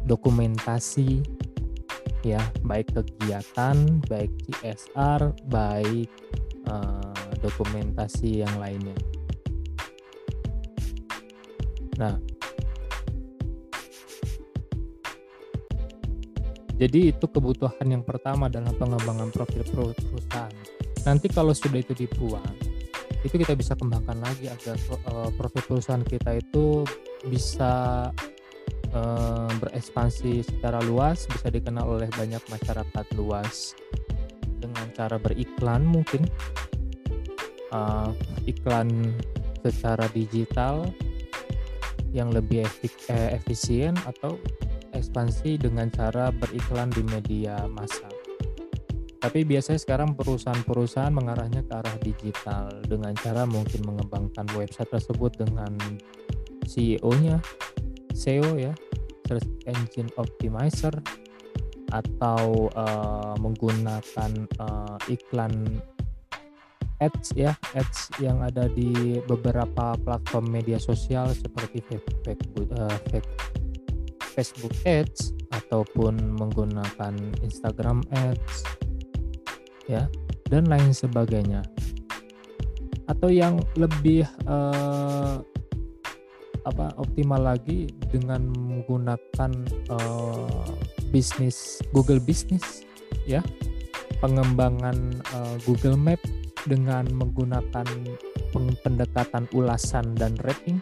dokumentasi. 0.08 1.20
Ya 2.24 2.40
baik 2.64 2.92
kegiatan 2.96 4.00
baik 4.08 4.32
CSR 4.48 5.32
baik 5.48 6.08
uh, 6.68 7.30
dokumentasi 7.44 8.44
yang 8.44 8.54
lainnya. 8.56 8.96
Nah. 12.00 12.16
Jadi 16.80 17.12
itu 17.12 17.28
kebutuhan 17.28 17.84
yang 17.84 18.00
pertama 18.00 18.48
dalam 18.48 18.72
pengembangan 18.72 19.28
profil 19.28 19.60
perusahaan 19.68 20.79
nanti 21.04 21.28
kalau 21.32 21.52
sudah 21.56 21.80
itu 21.80 21.96
dibuat 21.96 22.70
itu 23.20 23.36
kita 23.36 23.52
bisa 23.52 23.76
kembangkan 23.76 24.16
lagi 24.20 24.48
agar 24.48 24.76
uh, 25.12 25.28
profil 25.36 25.62
perusahaan 25.68 26.04
kita 26.04 26.40
itu 26.40 26.88
bisa 27.28 28.08
uh, 28.96 29.50
berekspansi 29.60 30.40
secara 30.40 30.80
luas 30.80 31.28
bisa 31.28 31.52
dikenal 31.52 31.84
oleh 31.84 32.08
banyak 32.16 32.40
masyarakat 32.48 33.06
luas. 33.20 33.76
Dengan 34.60 34.88
cara 34.92 35.16
beriklan 35.20 35.84
mungkin 35.84 36.24
uh, 37.72 38.12
iklan 38.48 39.12
secara 39.60 40.08
digital 40.16 40.88
yang 42.16 42.32
lebih 42.32 42.64
efisien 43.08 43.96
atau 44.08 44.40
ekspansi 44.96 45.60
dengan 45.60 45.92
cara 45.92 46.32
beriklan 46.32 46.88
di 46.92 47.04
media 47.04 47.68
massa 47.68 48.19
tapi 49.20 49.44
biasanya 49.44 49.76
sekarang 49.76 50.16
perusahaan-perusahaan 50.16 51.12
mengarahnya 51.12 51.60
ke 51.60 51.72
arah 51.76 51.96
digital 52.00 52.72
dengan 52.88 53.12
cara 53.20 53.44
mungkin 53.44 53.84
mengembangkan 53.84 54.48
website 54.56 54.88
tersebut 54.88 55.36
dengan 55.36 55.76
CEO-nya, 56.64 57.36
SEO 58.16 58.56
ya, 58.56 58.72
Search 59.28 59.44
Engine 59.68 60.08
Optimizer 60.16 60.96
atau 61.92 62.72
uh, 62.72 63.36
menggunakan 63.36 64.32
uh, 64.56 64.96
iklan 65.12 65.84
ads 67.04 67.36
ya, 67.36 67.52
ads 67.76 68.08
yang 68.24 68.40
ada 68.40 68.72
di 68.72 69.20
beberapa 69.28 70.00
platform 70.00 70.48
media 70.48 70.80
sosial 70.80 71.28
seperti 71.36 71.84
Facebook, 72.24 72.72
uh, 72.72 72.96
Facebook 74.32 74.72
Ads 74.88 75.36
ataupun 75.50 76.38
menggunakan 76.38 77.12
Instagram 77.44 78.00
Ads 78.14 78.79
ya 79.90 80.06
dan 80.46 80.70
lain 80.70 80.94
sebagainya. 80.94 81.66
Atau 83.10 83.34
yang 83.34 83.58
lebih 83.74 84.22
uh, 84.46 85.42
apa 86.62 86.94
optimal 86.94 87.42
lagi 87.42 87.90
dengan 88.14 88.46
menggunakan 88.54 89.50
uh, 89.90 90.70
bisnis 91.10 91.82
Google 91.90 92.22
Business 92.22 92.86
ya. 93.26 93.42
Pengembangan 94.20 95.16
uh, 95.32 95.56
Google 95.64 95.96
Map 95.96 96.20
dengan 96.68 97.08
menggunakan 97.08 97.88
pendekatan 98.84 99.48
ulasan 99.56 100.12
dan 100.14 100.36
rating 100.44 100.76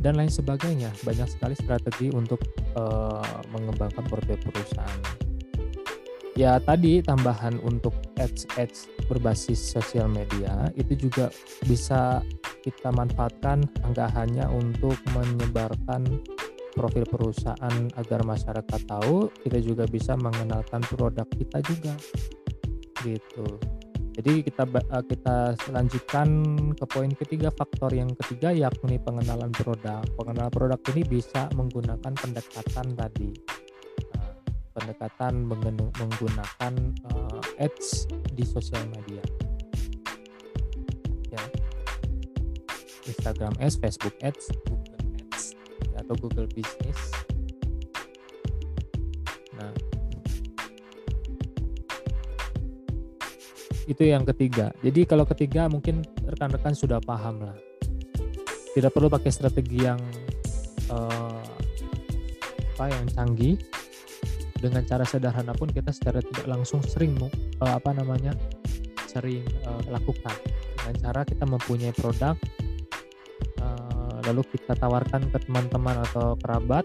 dan 0.00 0.16
lain 0.16 0.32
sebagainya. 0.32 0.88
Banyak 1.04 1.28
sekali 1.28 1.54
strategi 1.60 2.08
untuk 2.08 2.40
uh, 2.72 3.44
mengembangkan 3.52 4.08
profil 4.08 4.40
perusahaan 4.40 5.27
ya 6.38 6.62
tadi 6.62 7.02
tambahan 7.02 7.58
untuk 7.66 7.90
ads 8.14 8.46
ads 8.54 8.86
berbasis 9.10 9.58
sosial 9.58 10.06
media 10.06 10.70
itu 10.78 10.94
juga 10.94 11.34
bisa 11.66 12.22
kita 12.62 12.94
manfaatkan 12.94 13.66
nggak 13.90 14.10
hanya 14.14 14.46
untuk 14.54 14.94
menyebarkan 15.18 16.06
profil 16.78 17.02
perusahaan 17.10 17.90
agar 17.98 18.22
masyarakat 18.22 18.80
tahu 18.86 19.34
kita 19.42 19.58
juga 19.58 19.82
bisa 19.90 20.14
mengenalkan 20.14 20.78
produk 20.86 21.26
kita 21.26 21.58
juga. 21.66 21.94
Gitu. 23.02 23.46
Jadi 24.14 24.46
kita 24.46 24.62
eh, 24.66 25.04
kita 25.10 25.58
lanjutkan 25.74 26.28
ke 26.74 26.84
poin 26.86 27.10
ketiga 27.18 27.50
faktor 27.50 27.90
yang 27.90 28.14
ketiga 28.22 28.54
yakni 28.54 29.02
pengenalan 29.02 29.50
produk. 29.50 30.06
Pengenalan 30.14 30.54
produk 30.54 30.78
ini 30.94 31.02
bisa 31.02 31.50
menggunakan 31.58 32.14
pendekatan 32.14 32.94
tadi 32.94 33.58
pendekatan 34.78 35.42
menggunakan 35.98 36.72
uh, 37.10 37.42
ads 37.58 38.06
di 38.38 38.46
sosial 38.46 38.86
media. 38.94 39.22
Ya. 41.34 41.44
Instagram 43.10 43.58
Ads, 43.58 43.76
Facebook 43.82 44.14
Ads, 44.22 44.54
Google 44.68 45.02
Ads 45.34 45.44
atau 45.98 46.14
Google 46.16 46.48
Business. 46.54 46.98
Nah. 49.58 49.74
Itu 53.88 54.04
yang 54.04 54.22
ketiga. 54.28 54.70
Jadi 54.84 55.08
kalau 55.08 55.24
ketiga 55.26 55.66
mungkin 55.66 56.04
rekan-rekan 56.28 56.76
sudah 56.76 57.02
paham 57.02 57.42
lah. 57.42 57.56
Tidak 58.76 58.92
perlu 58.94 59.10
pakai 59.10 59.32
strategi 59.32 59.82
yang 59.82 59.98
uh, 60.92 61.42
apa 62.78 62.94
yang 62.94 63.10
canggih 63.10 63.58
dengan 64.58 64.82
cara 64.84 65.06
sederhana 65.06 65.54
pun 65.54 65.70
kita 65.70 65.94
secara 65.94 66.18
tidak 66.18 66.46
langsung 66.50 66.82
sering 66.82 67.14
uh, 67.22 67.72
apa 67.78 67.94
namanya 67.94 68.34
sering 69.06 69.46
uh, 69.64 69.82
lakukan 69.88 70.34
dengan 70.82 70.94
cara 71.08 71.20
kita 71.24 71.44
mempunyai 71.46 71.94
produk 71.94 72.34
uh, 73.62 74.18
lalu 74.26 74.42
kita 74.52 74.74
tawarkan 74.76 75.30
ke 75.30 75.38
teman-teman 75.46 76.02
atau 76.10 76.34
kerabat 76.42 76.84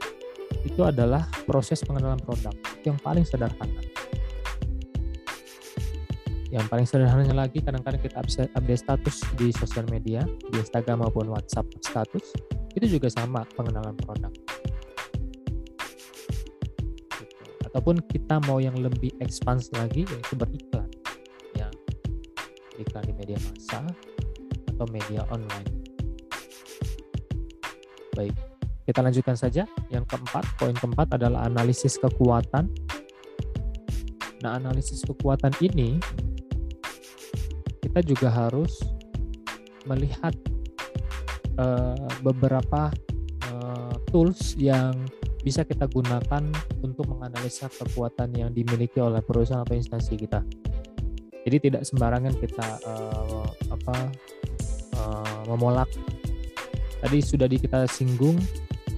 itu 0.63 0.85
adalah 0.85 1.25
proses 1.49 1.81
pengenalan 1.81 2.21
produk 2.21 2.53
yang 2.85 2.95
paling 3.01 3.25
sederhana. 3.25 3.81
Yang 6.53 6.69
paling 6.69 6.85
sederhananya 6.85 7.33
lagi 7.33 7.65
kadang-kadang 7.65 7.97
kita 7.97 8.21
update 8.53 8.81
status 8.85 9.25
di 9.33 9.49
sosial 9.49 9.89
media 9.89 10.21
di 10.53 10.61
Instagram 10.61 11.01
maupun 11.01 11.33
WhatsApp 11.33 11.65
status 11.81 12.29
itu 12.77 13.01
juga 13.01 13.09
sama 13.09 13.41
pengenalan 13.57 13.97
produk 13.97 14.42
ataupun 17.73 18.05
kita 18.05 18.37
mau 18.45 18.61
yang 18.61 18.77
lebih 18.77 19.09
expans 19.17 19.73
lagi 19.73 20.05
yaitu 20.05 20.37
beriklan. 20.37 20.85
Ya. 21.57 21.73
Iklan 22.77 23.01
di 23.09 23.13
media 23.17 23.41
massa 23.41 23.81
atau 24.77 24.85
media 24.93 25.25
online. 25.33 25.73
Baik 28.13 28.53
kita 28.83 28.99
lanjutkan 28.99 29.33
saja. 29.39 29.63
Yang 29.87 30.05
keempat 30.11 30.43
poin 30.59 30.75
keempat 30.75 31.15
adalah 31.15 31.47
analisis 31.47 31.95
kekuatan. 31.95 32.67
Nah 34.43 34.59
analisis 34.59 35.07
kekuatan 35.07 35.55
ini 35.63 35.95
kita 37.79 38.03
juga 38.03 38.27
harus 38.27 38.83
melihat 39.87 40.35
uh, 41.59 42.07
beberapa 42.23 42.91
uh, 43.51 43.95
tools 44.11 44.55
yang 44.59 44.95
bisa 45.43 45.67
kita 45.67 45.91
gunakan 45.91 46.43
untuk 46.79 47.05
menganalisa 47.11 47.67
kekuatan 47.67 48.31
yang 48.33 48.49
dimiliki 48.55 49.03
oleh 49.03 49.19
perusahaan 49.19 49.61
atau 49.61 49.75
instansi 49.75 50.15
kita. 50.15 50.39
Jadi 51.43 51.57
tidak 51.69 51.83
sembarangan 51.83 52.33
kita 52.39 52.67
uh, 52.87 53.47
apa 53.67 53.97
uh, 54.95 55.41
memolak. 55.51 55.91
Tadi 57.03 57.19
sudah 57.19 57.51
di 57.51 57.59
kita 57.59 57.83
singgung 57.91 58.39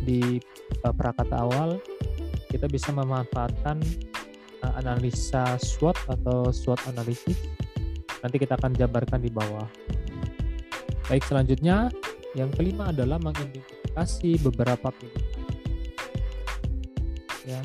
di 0.05 0.37
uh, 0.85 0.93
prakata 0.93 1.41
awal 1.41 1.81
kita 2.53 2.69
bisa 2.69 2.93
memanfaatkan 2.93 3.81
uh, 4.61 4.73
analisa 4.77 5.57
SWOT 5.57 5.97
atau 6.13 6.53
SWOT 6.53 6.77
analisis 6.93 7.55
Nanti 8.25 8.41
kita 8.41 8.57
akan 8.57 8.73
jabarkan 8.73 9.21
di 9.21 9.29
bawah. 9.29 9.69
Baik, 11.05 11.29
selanjutnya 11.29 11.93
yang 12.33 12.49
kelima 12.49 12.89
adalah 12.89 13.21
mengidentifikasi 13.21 14.41
beberapa 14.41 14.89
pilihan. 14.89 15.24
Ya. 17.45 17.61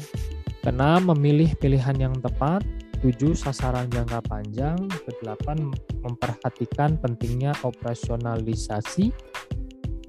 Karena 0.61 1.01
memilih 1.01 1.57
pilihan 1.57 1.97
yang 1.97 2.15
tepat, 2.21 2.61
tujuh 3.01 3.33
sasaran 3.33 3.89
jangka 3.89 4.21
panjang, 4.29 4.77
kedelapan 5.09 5.73
memperhatikan 6.05 7.01
pentingnya 7.01 7.57
operasionalisasi, 7.65 9.09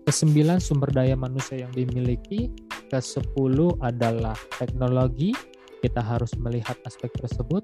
kesembilan 0.03 0.59
sumber 0.59 0.91
daya 0.91 1.15
manusia 1.15 1.63
yang 1.63 1.71
dimiliki, 1.71 2.51
ke 2.91 2.99
sepuluh 2.99 3.71
adalah 3.79 4.35
teknologi, 4.59 5.31
kita 5.79 6.03
harus 6.03 6.35
melihat 6.35 6.75
aspek 6.83 7.07
tersebut, 7.15 7.63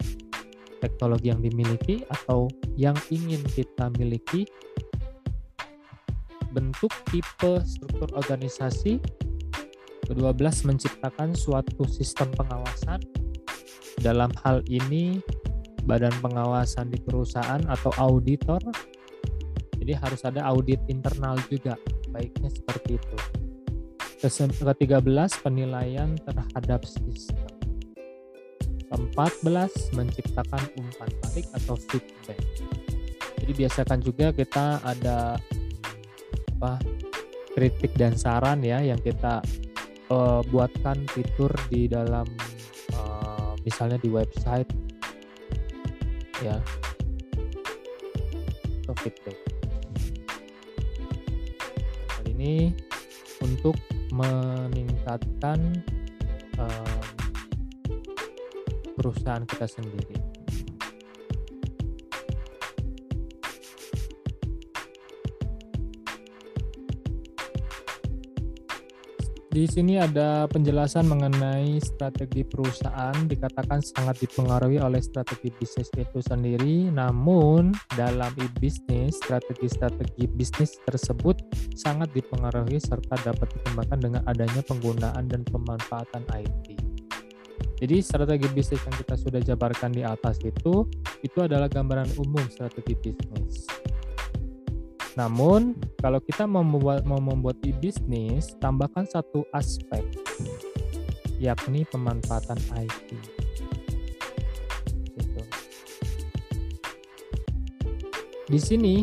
teknologi 0.79 1.27
yang 1.27 1.43
dimiliki 1.43 2.07
atau 2.07 2.47
yang 2.79 2.95
ingin 3.11 3.43
kita 3.51 3.91
miliki, 3.99 4.47
bentuk 6.55 6.95
tipe 7.11 7.59
struktur 7.67 8.07
organisasi, 8.15 9.03
kedua 10.07 10.31
belas 10.31 10.63
menciptakan 10.63 11.35
suatu 11.35 11.83
sistem 11.91 12.31
pengawasan. 12.31 13.03
Dalam 13.99 14.31
hal 14.47 14.63
ini, 14.71 15.19
badan 15.83 16.15
pengawasan 16.23 16.87
di 16.87 16.99
perusahaan 17.03 17.59
atau 17.67 17.91
auditor. 17.99 18.63
Jadi 19.75 19.93
harus 19.93 20.21
ada 20.23 20.47
audit 20.47 20.79
internal 20.87 21.35
juga, 21.51 21.75
baiknya 22.11 22.47
seperti 22.47 22.95
itu. 22.95 23.17
Ke-13 24.17 25.45
penilaian 25.45 26.17
terhadap 26.25 26.81
sistem. 26.87 27.37
14 28.87 29.43
menciptakan 29.93 30.63
umpan 30.79 31.09
balik 31.21 31.45
atau 31.51 31.75
feedback. 31.75 32.39
Jadi 33.43 33.51
biasakan 33.63 33.99
juga 33.99 34.31
kita 34.31 34.79
ada 34.81 35.35
apa 36.57 36.81
kritik 37.53 37.93
dan 37.95 38.17
saran 38.17 38.63
ya 38.65 38.81
yang 38.81 38.97
kita 38.97 39.43
uh, 40.11 40.41
buatkan 40.51 41.07
fitur 41.11 41.51
di 41.71 41.87
dalam 41.87 42.27
uh, 42.95 43.53
misalnya 43.63 43.99
di 43.99 44.09
website 44.11 44.69
ya 46.43 46.59
atau 48.83 48.95
feedback. 49.03 49.37
Hal 52.15 52.25
ini 52.31 52.71
untuk 53.43 53.75
meningkatkan 54.15 55.59
uh, 56.55 57.03
perusahaan 58.95 59.43
kita 59.43 59.67
sendiri. 59.67 60.26
Di 69.47 69.63
sini 69.63 69.95
ada 69.95 70.43
penjelasan 70.51 71.07
mengenai 71.07 71.79
strategi 71.79 72.43
perusahaan 72.43 73.15
dikatakan 73.25 73.79
sangat 73.79 74.19
dipengaruhi 74.19 74.83
oleh 74.83 74.99
strategi 74.99 75.47
bisnis 75.55 75.88
itu 75.95 76.19
sendiri. 76.19 76.91
Namun 76.91 77.71
dalam 77.95 78.29
e-bisnis, 78.36 79.15
strategi-strategi 79.23 80.27
bisnis 80.27 80.75
tersebut 80.83 81.39
sangat 81.79 82.12
dipengaruhi 82.12 82.75
serta 82.75 83.15
dapat 83.23 83.47
dikembangkan 83.55 83.99
dengan 84.03 84.21
adanya 84.27 84.60
penggunaan 84.67 85.31
dan 85.31 85.47
pemanfaatan 85.47 86.27
IT. 86.36 86.75
Jadi 87.77 88.01
strategi 88.03 88.49
bisnis 88.51 88.83
yang 88.83 88.95
kita 88.99 89.15
sudah 89.15 89.39
jabarkan 89.39 89.93
di 89.93 90.01
atas 90.01 90.43
itu 90.43 90.89
itu 91.23 91.39
adalah 91.39 91.71
gambaran 91.71 92.10
umum 92.19 92.41
strategi 92.51 92.97
bisnis. 92.99 93.69
Namun 95.17 95.73
kalau 95.97 96.21
kita 96.21 96.45
mau 96.45 96.62
membuat 96.62 97.01
mau 97.10 97.17
membuat 97.17 97.58
e-bisnis, 97.65 98.53
tambahkan 98.62 99.10
satu 99.10 99.41
aspek 99.49 100.06
yakni 101.41 101.86
pemanfaatan 101.89 102.58
IT. 102.77 103.10
Gitu. 105.17 105.41
Di 108.45 108.60
sini 108.62 108.95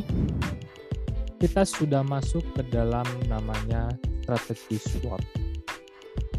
kita 1.43 1.67
sudah 1.67 2.07
masuk 2.07 2.47
ke 2.55 2.63
dalam 2.71 3.05
namanya 3.27 3.91
strategi 4.23 4.81
SWOT. 4.81 5.23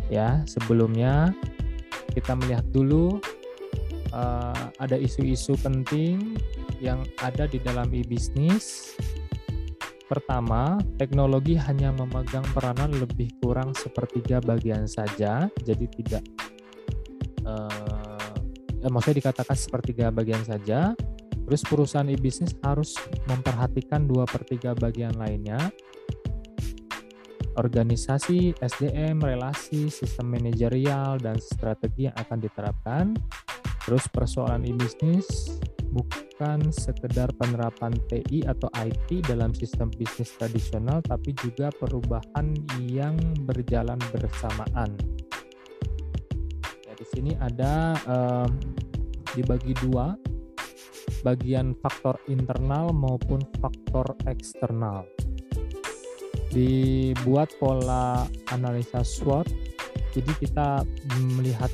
Ya, 0.10 0.42
sebelumnya 0.48 1.36
kita 2.16 2.34
melihat 2.38 2.66
dulu 2.72 3.20
uh, 4.16 4.66
ada 4.80 4.96
isu-isu 4.98 5.60
penting 5.60 6.40
yang 6.80 7.04
ada 7.22 7.46
di 7.46 7.62
dalam 7.62 7.92
e-bisnis. 7.92 8.96
Pertama, 10.06 10.78
teknologi 11.02 11.58
hanya 11.58 11.90
memegang 11.90 12.46
peranan 12.54 12.94
lebih 12.94 13.34
kurang 13.42 13.74
sepertiga 13.74 14.38
bagian 14.38 14.86
saja, 14.86 15.50
jadi 15.66 15.86
tidak, 15.98 16.24
uh, 17.42 18.38
eh, 18.86 18.92
maksudnya 18.94 19.26
dikatakan 19.26 19.58
sepertiga 19.58 20.14
bagian 20.14 20.46
saja. 20.46 20.94
Terus 21.46 21.62
perusahaan 21.66 22.10
e-bisnis 22.10 22.58
harus 22.66 22.98
memperhatikan 23.30 24.06
dua 24.06 24.26
per 24.26 24.46
tiga 24.46 24.74
bagian 24.78 25.14
lainnya, 25.18 25.58
organisasi, 27.58 28.58
SDM, 28.62 29.22
relasi, 29.22 29.88
sistem 29.90 30.34
manajerial, 30.38 31.18
dan 31.18 31.38
strategi 31.40 32.10
yang 32.10 32.18
akan 32.18 32.38
diterapkan. 32.42 33.06
Terus 33.86 34.06
persoalan 34.10 34.66
e-bisnis 34.66 35.62
bukan 35.94 36.74
sekedar 36.74 37.32
penerapan 37.38 37.94
TI 38.12 38.44
atau 38.44 38.68
IT 38.76 39.30
dalam 39.30 39.54
sistem 39.56 39.88
bisnis 39.94 40.34
tradisional, 40.36 41.00
tapi 41.06 41.32
juga 41.38 41.72
perubahan 41.72 42.52
yang 42.84 43.16
berjalan 43.46 44.02
bersamaan. 44.12 44.92
Di 46.96 47.06
sini 47.12 47.38
ada 47.38 47.94
um, 48.10 48.50
dibagi 49.38 49.78
dua, 49.78 50.18
bagian 51.22 51.78
faktor 51.82 52.18
internal 52.30 52.90
maupun 52.94 53.42
faktor 53.62 54.14
eksternal 54.30 55.06
dibuat 56.54 57.52
pola 57.58 58.24
analisa 58.54 59.04
SWOT 59.04 59.50
jadi 60.16 60.32
kita 60.40 60.68
melihat 61.36 61.68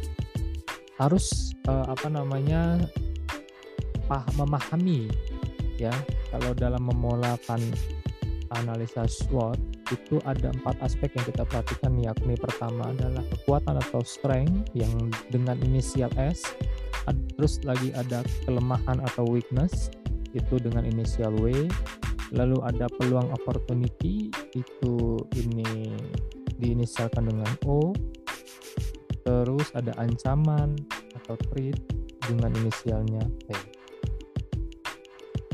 harus 1.01 1.57
uh, 1.65 1.89
apa 1.89 2.07
namanya 2.13 2.77
memahami 4.37 5.07
ya. 5.79 5.93
Kalau 6.29 6.51
dalam 6.53 6.83
memolakan 6.83 7.59
analisa 8.51 9.07
SWOT 9.07 9.57
itu 9.91 10.19
ada 10.27 10.51
empat 10.51 10.75
aspek 10.83 11.11
yang 11.15 11.25
kita 11.27 11.43
perhatikan 11.47 11.95
yakni 11.99 12.35
pertama 12.35 12.91
adalah 12.91 13.23
kekuatan 13.31 13.79
atau 13.79 14.03
strength 14.03 14.71
yang 14.75 14.91
dengan 15.31 15.55
inisial 15.63 16.11
S. 16.19 16.43
Terus 17.35 17.63
lagi 17.65 17.89
ada 17.97 18.21
kelemahan 18.45 19.01
atau 19.01 19.25
weakness 19.25 19.89
itu 20.31 20.61
dengan 20.61 20.85
inisial 20.85 21.33
W. 21.41 21.67
Lalu 22.31 22.63
ada 22.63 22.87
peluang 22.99 23.27
opportunity 23.35 24.31
itu 24.55 24.95
ini 25.35 25.91
diinisialkan 26.61 27.27
dengan 27.27 27.51
O 27.67 27.91
terus 29.31 29.71
ada 29.71 29.95
ancaman 29.95 30.75
atau 31.23 31.39
threat 31.47 31.79
dengan 32.27 32.51
inisialnya 32.59 33.23
P 33.47 33.55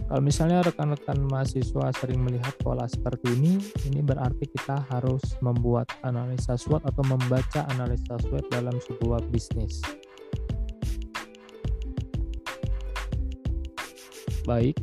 kalau 0.07 0.23
misalnya 0.23 0.63
rekan-rekan 0.63 1.19
mahasiswa 1.27 1.91
sering 1.99 2.23
melihat 2.23 2.55
pola 2.63 2.87
seperti 2.87 3.27
ini, 3.35 3.59
ini 3.91 3.99
berarti 3.99 4.47
kita 4.47 4.87
harus 4.87 5.19
membuat 5.43 5.91
analisa 5.99 6.55
SWOT 6.55 6.79
atau 6.87 7.03
membaca 7.03 7.67
analisa 7.67 8.15
SWOT 8.15 8.47
dalam 8.47 8.71
sebuah 8.87 9.19
bisnis. 9.27 9.83
Baik, 14.47 14.79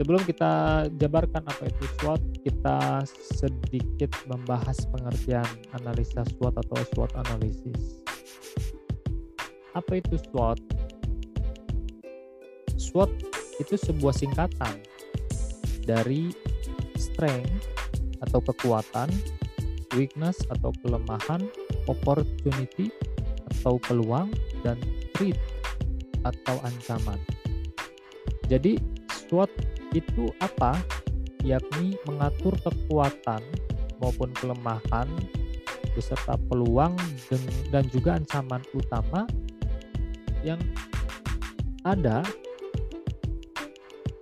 sebelum 0.00 0.24
kita 0.24 0.88
jabarkan 0.96 1.44
apa 1.44 1.68
itu 1.68 1.84
SWOT, 2.00 2.40
kita 2.40 3.04
sedikit 3.44 4.16
membahas 4.24 4.88
pengertian 4.88 5.44
analisa 5.76 6.24
SWOT 6.24 6.56
atau 6.64 6.80
SWOT 6.96 7.12
analisis. 7.28 8.00
Apa 9.76 10.00
itu 10.00 10.16
SWOT? 10.32 10.56
SWOT 12.80 13.12
itu 13.60 13.76
sebuah 13.76 14.16
singkatan 14.16 14.80
dari 15.84 16.32
strength 16.96 17.68
atau 18.24 18.40
kekuatan, 18.40 19.12
weakness 19.92 20.40
atau 20.48 20.72
kelemahan, 20.80 21.44
opportunity 21.84 22.88
atau 23.52 23.76
peluang, 23.84 24.32
dan 24.64 24.80
threat 25.12 25.36
atau 26.24 26.56
ancaman. 26.64 27.20
Jadi 28.48 28.80
SWOT 29.12 29.52
itu 29.92 30.32
apa? 30.40 30.80
Yakni 31.44 32.00
mengatur 32.08 32.56
kekuatan 32.56 33.44
maupun 34.00 34.32
kelemahan 34.40 35.06
beserta 35.92 36.34
peluang 36.50 36.96
dan 37.70 37.84
juga 37.92 38.16
ancaman 38.18 38.64
utama 38.74 39.28
yang 40.42 40.58
ada 41.84 42.24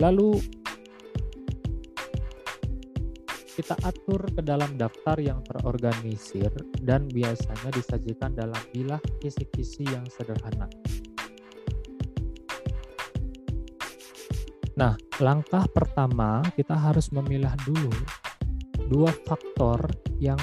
Lalu 0.03 0.43
kita 3.55 3.79
atur 3.87 4.27
ke 4.35 4.43
dalam 4.43 4.75
daftar 4.75 5.15
yang 5.23 5.39
terorganisir 5.47 6.51
dan 6.83 7.07
biasanya 7.07 7.71
disajikan 7.71 8.35
dalam 8.35 8.59
bilah 8.75 8.99
kisi-kisi 9.23 9.87
yang 9.87 10.03
sederhana. 10.11 10.67
Nah, 14.83 14.99
langkah 15.23 15.62
pertama 15.71 16.42
kita 16.59 16.75
harus 16.75 17.14
memilah 17.14 17.55
dulu 17.62 17.95
dua 18.90 19.14
faktor 19.23 19.79
yang 20.18 20.42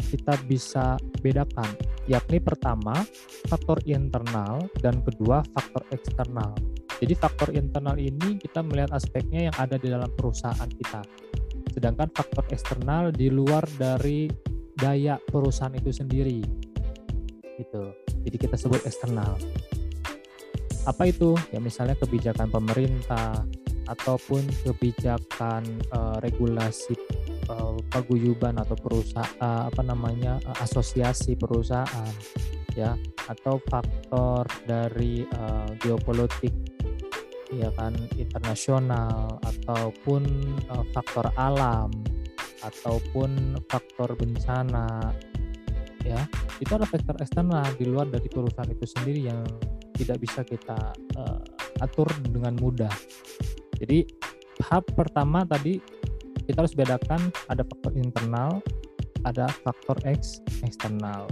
kita 0.00 0.32
bisa 0.48 0.96
bedakan, 1.20 1.68
yakni 2.08 2.40
pertama 2.40 3.04
faktor 3.44 3.84
internal 3.84 4.64
dan 4.80 5.04
kedua 5.04 5.44
faktor 5.52 5.84
eksternal. 5.92 6.56
Jadi 6.96 7.12
faktor 7.20 7.52
internal 7.52 8.00
ini 8.00 8.40
kita 8.40 8.64
melihat 8.64 8.96
aspeknya 8.96 9.52
yang 9.52 9.56
ada 9.60 9.76
di 9.76 9.92
dalam 9.92 10.08
perusahaan 10.16 10.70
kita. 10.80 11.04
Sedangkan 11.68 12.08
faktor 12.16 12.48
eksternal 12.48 13.12
di 13.12 13.28
luar 13.28 13.68
dari 13.76 14.24
daya 14.72 15.20
perusahaan 15.20 15.76
itu 15.76 15.92
sendiri. 15.92 16.40
Gitu. 17.60 17.84
Jadi 18.24 18.36
kita 18.40 18.56
sebut 18.56 18.80
eksternal. 18.88 19.36
Apa 20.84 21.08
itu? 21.08 21.32
Ya 21.48 21.60
misalnya 21.60 21.96
kebijakan 21.96 22.52
pemerintah 22.52 23.44
ataupun 23.84 24.44
kebijakan 24.64 25.64
uh, 25.92 26.16
regulasi 26.24 26.96
uh, 27.52 27.76
paguyuban 27.92 28.56
atau 28.56 28.76
perusahaan 28.80 29.28
uh, 29.40 29.68
apa 29.68 29.84
namanya 29.84 30.40
uh, 30.48 30.56
asosiasi 30.64 31.36
perusahaan 31.36 32.12
ya 32.72 32.96
atau 33.28 33.60
faktor 33.68 34.48
dari 34.64 35.28
uh, 35.36 35.68
geopolitik 35.84 36.52
ya 37.52 37.70
kan 37.76 37.94
internasional 38.16 39.38
ataupun 39.44 40.26
uh, 40.72 40.84
faktor 40.90 41.28
alam 41.36 41.92
ataupun 42.64 43.60
faktor 43.68 44.16
bencana 44.16 45.12
ya 46.02 46.24
itu 46.58 46.72
adalah 46.72 46.88
faktor 46.88 47.16
eksternal 47.20 47.68
di 47.76 47.84
luar 47.84 48.08
dari 48.08 48.26
perusahaan 48.26 48.68
itu 48.72 48.84
sendiri 48.88 49.20
yang 49.28 49.44
tidak 49.94 50.18
bisa 50.22 50.40
kita 50.42 50.78
uh, 51.18 51.40
atur 51.82 52.06
dengan 52.26 52.54
mudah 52.58 52.92
jadi 53.78 54.06
tahap 54.62 54.86
pertama 54.94 55.42
tadi 55.46 55.78
kita 56.44 56.66
harus 56.66 56.76
bedakan 56.76 57.32
ada 57.48 57.64
faktor 57.64 57.92
internal 57.96 58.60
ada 59.24 59.48
faktor 59.64 59.96
X 60.04 60.44
eksternal 60.62 61.26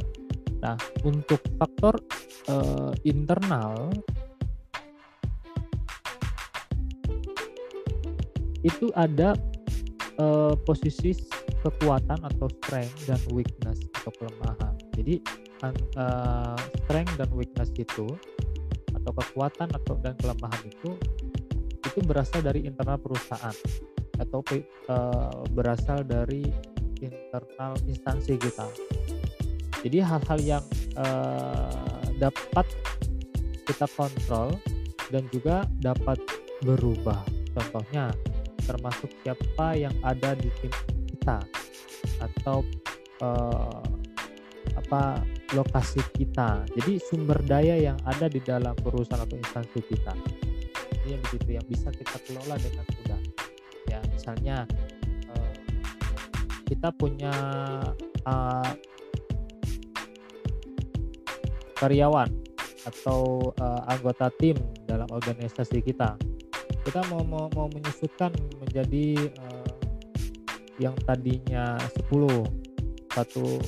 nah 0.62 0.78
untuk 1.02 1.42
faktor 1.58 1.98
uh, 2.48 2.94
internal 3.02 3.90
itu 8.62 8.94
ada 8.94 9.34
uh, 10.22 10.54
posisi 10.62 11.14
kekuatan 11.62 12.18
atau 12.22 12.46
strength 12.62 13.06
dan 13.06 13.20
weakness 13.30 13.78
atau 14.02 14.10
kelemahan. 14.18 14.74
Jadi 14.98 15.14
uh, 15.62 16.58
strength 16.86 17.14
dan 17.18 17.30
weakness 17.34 17.70
itu 17.78 18.06
atau 19.02 19.12
kekuatan 19.18 19.68
atau 19.74 19.94
dan 19.98 20.14
kelemahan 20.14 20.62
itu 20.62 20.94
itu 21.82 21.98
berasal 22.06 22.40
dari 22.40 22.64
internal 22.64 22.96
perusahaan 22.96 23.52
atau 24.22 24.40
uh, 24.88 25.42
berasal 25.52 26.06
dari 26.06 26.46
internal 27.02 27.74
instansi 27.90 28.38
kita. 28.38 28.70
Jadi 29.82 29.98
hal-hal 29.98 30.38
yang 30.40 30.64
uh, 30.94 32.06
dapat 32.22 32.66
kita 33.66 33.90
kontrol 33.98 34.54
dan 35.10 35.26
juga 35.34 35.66
dapat 35.82 36.22
berubah. 36.62 37.18
Contohnya 37.52 38.14
termasuk 38.62 39.10
siapa 39.26 39.74
yang 39.74 39.92
ada 40.06 40.38
di 40.38 40.48
tim 40.62 40.72
kita 41.10 41.42
atau 42.22 42.62
uh, 43.18 43.82
apa 44.78 45.18
lokasi 45.52 46.00
kita. 46.16 46.64
Jadi 46.76 47.00
sumber 47.00 47.38
daya 47.44 47.76
yang 47.78 47.98
ada 48.08 48.26
di 48.28 48.40
dalam 48.40 48.76
perusahaan 48.78 49.22
atau 49.22 49.36
instansi 49.36 49.80
kita. 49.84 50.12
Ini 51.02 51.18
yang 51.18 51.22
begitu 51.28 51.48
yang 51.56 51.66
bisa 51.68 51.88
kita 51.92 52.16
kelola 52.24 52.56
dengan 52.60 52.84
mudah. 52.86 53.20
Ya, 53.90 54.00
misalnya 54.08 54.56
uh, 55.32 55.54
kita 56.68 56.88
punya 56.96 57.34
uh, 58.24 58.72
karyawan 61.76 62.30
atau 62.82 63.52
uh, 63.60 63.80
anggota 63.90 64.30
tim 64.38 64.58
dalam 64.90 65.06
organisasi 65.10 65.82
kita 65.86 66.18
kita 66.82 66.98
mau 67.14 67.22
mau, 67.22 67.46
mau 67.54 67.70
menyusutkan 67.70 68.34
menjadi 68.58 69.30
yang 70.82 70.98
tadinya 71.06 71.78
10 72.10 72.42
satu 73.14 73.62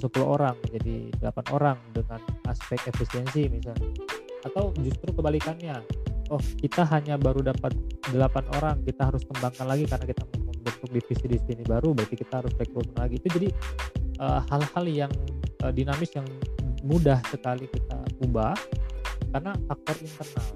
sepuluh 0.00 0.36
orang 0.36 0.56
menjadi 0.64 1.12
8 1.20 1.56
orang 1.56 1.76
dengan 1.92 2.20
aspek 2.48 2.80
efisiensi 2.88 3.48
misalnya. 3.52 3.90
Atau 4.44 4.72
justru 4.80 5.12
kebalikannya 5.12 5.80
oh 6.32 6.40
kita 6.60 6.88
hanya 6.88 7.20
baru 7.20 7.44
dapat 7.44 7.76
8 8.08 8.56
orang 8.56 8.80
kita 8.84 9.12
harus 9.12 9.22
kembangkan 9.28 9.66
lagi 9.68 9.84
karena 9.84 10.06
kita 10.08 10.22
membentuk 10.32 10.88
divisi 10.88 11.26
di 11.28 11.38
sini 11.44 11.62
baru 11.68 11.92
berarti 11.92 12.16
kita 12.16 12.40
harus 12.40 12.52
rekrutmen 12.56 12.96
lagi. 12.96 13.20
Itu 13.20 13.28
jadi 13.28 13.48
eh, 14.20 14.40
hal-hal 14.48 14.84
uh, 14.84 14.92
yang 15.04 15.12
uh, 15.64 15.72
dinamis 15.72 16.12
yang 16.16 16.26
mudah 16.84 17.20
sekali 17.32 17.64
kita 17.68 17.96
ubah 18.24 18.52
karena 19.32 19.56
faktor 19.68 19.96
internal 20.04 20.46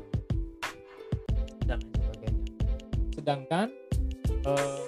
sedangkan 3.28 3.68
uh, 4.48 4.80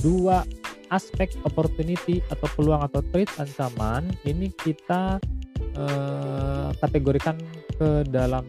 dua 0.00 0.40
aspek 0.92 1.32
opportunity 1.48 2.20
atau 2.28 2.46
peluang 2.52 2.84
atau 2.84 3.00
threat 3.10 3.32
ancaman 3.40 4.12
ini 4.28 4.52
kita 4.60 5.16
uh, 5.80 6.68
kategorikan 6.78 7.40
ke 7.80 8.04
dalam 8.12 8.44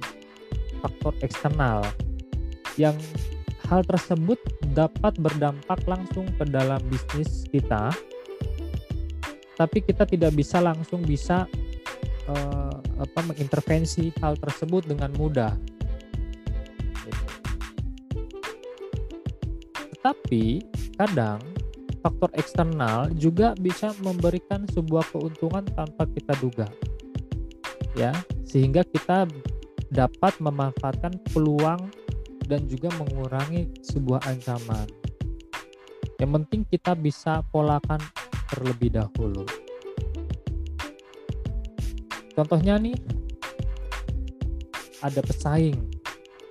faktor 0.84 1.16
eksternal. 1.24 1.88
Yang 2.76 3.00
hal 3.72 3.88
tersebut 3.88 4.38
dapat 4.76 5.16
berdampak 5.16 5.80
langsung 5.88 6.28
ke 6.36 6.44
dalam 6.44 6.84
bisnis 6.92 7.48
kita 7.48 7.96
tapi 9.54 9.86
kita 9.86 10.10
tidak 10.10 10.34
bisa 10.34 10.58
langsung 10.58 11.06
bisa 11.06 11.46
uh, 12.26 12.76
apa 12.98 13.20
mengintervensi 13.22 14.10
hal 14.22 14.38
tersebut 14.42 14.90
dengan 14.90 15.14
mudah. 15.14 15.54
Tapi 20.04 20.60
kadang 21.00 21.53
faktor 22.04 22.28
eksternal 22.36 23.08
juga 23.16 23.56
bisa 23.56 23.96
memberikan 24.04 24.68
sebuah 24.76 25.08
keuntungan 25.16 25.64
tanpa 25.72 26.04
kita 26.12 26.36
duga. 26.44 26.68
Ya, 27.96 28.12
sehingga 28.44 28.84
kita 28.84 29.32
dapat 29.88 30.36
memanfaatkan 30.44 31.16
peluang 31.32 31.80
dan 32.52 32.68
juga 32.68 32.92
mengurangi 33.00 33.72
sebuah 33.88 34.28
ancaman. 34.28 34.86
Yang 36.20 36.32
penting 36.36 36.62
kita 36.68 36.92
bisa 37.00 37.40
polakan 37.56 38.04
terlebih 38.52 39.00
dahulu. 39.00 39.48
Contohnya 42.34 42.82
nih 42.82 42.98
ada 45.06 45.22
pesaing, 45.22 45.78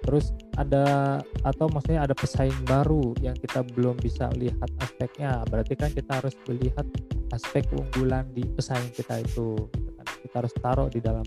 terus 0.06 0.30
ada 0.60 1.18
atau 1.42 1.66
maksudnya 1.72 2.04
ada 2.04 2.12
pesaing 2.12 2.68
baru 2.68 3.16
yang 3.24 3.36
kita 3.36 3.64
belum 3.72 3.96
bisa 4.00 4.28
lihat 4.36 4.68
aspeknya. 4.80 5.44
Berarti 5.48 5.74
kan 5.78 5.90
kita 5.92 6.20
harus 6.20 6.36
melihat 6.48 6.84
aspek 7.32 7.64
keunggulan 7.72 8.28
di 8.36 8.44
pesaing 8.44 8.92
kita 8.92 9.24
itu. 9.24 9.56
Gitu 9.72 9.90
kan. 9.96 10.06
Kita 10.22 10.34
harus 10.44 10.52
taruh 10.60 10.88
di 10.92 11.00
dalam 11.00 11.24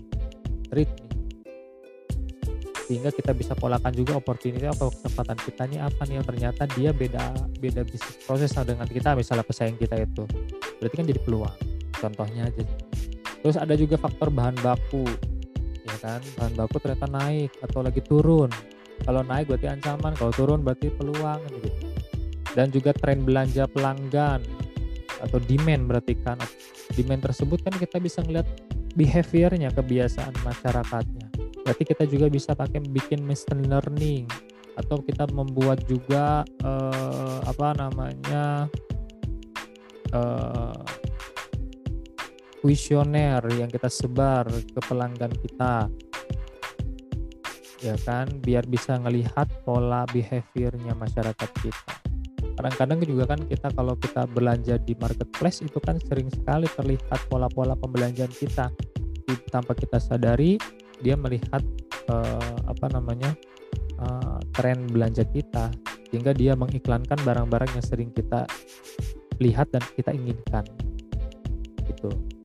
nih 0.74 0.88
sehingga 2.86 3.10
kita 3.10 3.34
bisa 3.34 3.52
polakan 3.58 3.90
juga 3.90 4.14
opportunity 4.14 4.62
atau 4.62 4.94
kesempatan 4.94 5.34
kita 5.42 5.62
nih 5.66 5.82
apa 5.82 6.06
nih 6.06 6.22
yang 6.22 6.26
ternyata 6.26 6.62
dia 6.78 6.90
beda 6.94 7.34
beda 7.58 7.82
bisnis 7.82 8.14
proses 8.22 8.54
dengan 8.54 8.86
kita 8.86 9.18
misalnya 9.18 9.42
pesaing 9.42 9.74
kita 9.74 10.06
itu 10.06 10.22
berarti 10.78 10.94
kan 10.94 11.06
jadi 11.10 11.20
peluang 11.26 11.56
contohnya 11.98 12.46
aja 12.46 12.62
terus 13.42 13.58
ada 13.58 13.74
juga 13.74 13.98
faktor 13.98 14.30
bahan 14.30 14.54
baku 14.62 15.02
ya 15.82 15.96
kan 15.98 16.22
bahan 16.38 16.54
baku 16.54 16.76
ternyata 16.78 17.10
naik 17.10 17.50
atau 17.58 17.82
lagi 17.82 17.98
turun 18.06 18.54
kalau 19.04 19.20
naik 19.26 19.50
berarti 19.50 19.68
ancaman 19.68 20.16
kalau 20.16 20.32
turun 20.32 20.60
berarti 20.64 20.88
peluang 20.94 21.40
gitu. 21.52 21.70
Dan 22.56 22.72
juga 22.72 22.96
tren 22.96 23.20
belanja 23.20 23.68
pelanggan 23.68 24.40
atau 25.20 25.38
demand 25.44 25.84
berarti 25.90 26.16
kan. 26.24 26.40
Demand 26.96 27.20
tersebut 27.20 27.60
kan 27.60 27.74
kita 27.76 28.00
bisa 28.00 28.24
ngeliat 28.24 28.48
behaviornya 28.96 29.68
kebiasaan 29.76 30.32
masyarakatnya. 30.40 31.28
Berarti 31.66 31.82
kita 31.84 32.08
juga 32.08 32.26
bisa 32.32 32.56
pakai 32.56 32.80
bikin 32.80 33.26
machine 33.26 33.68
learning 33.68 34.24
atau 34.76 35.00
kita 35.00 35.28
membuat 35.32 35.84
juga 35.88 36.44
uh, 36.64 37.40
apa 37.48 37.68
namanya 37.80 38.68
uh, 40.12 40.84
kuesioner 42.60 43.40
yang 43.56 43.72
kita 43.72 43.88
sebar 43.88 44.44
ke 44.48 44.80
pelanggan 44.84 45.32
kita 45.40 45.88
ya 47.80 47.96
kan? 48.04 48.28
Biar 48.40 48.64
bisa 48.68 48.96
ngelihat 49.00 49.48
pola 49.64 50.04
behaviornya 50.10 50.92
masyarakat 50.96 51.50
kita. 51.60 51.92
Kadang-kadang 52.56 53.04
juga 53.04 53.36
kan 53.36 53.40
kita 53.44 53.68
kalau 53.76 53.94
kita 54.00 54.24
belanja 54.32 54.80
di 54.80 54.96
marketplace 54.96 55.60
itu 55.60 55.76
kan 55.80 56.00
sering 56.00 56.32
sekali 56.32 56.64
terlihat 56.72 57.20
pola-pola 57.28 57.76
pembelanjaan 57.76 58.32
kita. 58.32 58.72
Tanpa 59.52 59.76
kita 59.76 60.00
sadari 60.00 60.56
dia 61.04 61.18
melihat 61.18 61.60
uh, 62.08 62.56
apa 62.64 62.86
namanya 62.92 63.36
uh, 64.00 64.40
tren 64.56 64.88
belanja 64.88 65.24
kita. 65.28 65.68
Sehingga 66.08 66.32
dia 66.32 66.56
mengiklankan 66.56 67.18
barang-barang 67.26 67.76
yang 67.76 67.84
sering 67.84 68.10
kita 68.14 68.48
lihat 69.42 69.68
dan 69.74 69.84
kita 69.92 70.16
inginkan. 70.16 70.64
Gitu 71.84 72.35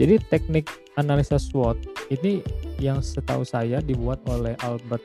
jadi 0.00 0.16
teknik 0.32 0.72
analisa 0.96 1.36
SWOT 1.36 1.76
ini 2.08 2.40
yang 2.80 3.04
setahu 3.04 3.44
saya 3.44 3.84
dibuat 3.84 4.24
oleh 4.32 4.56
Albert 4.64 5.04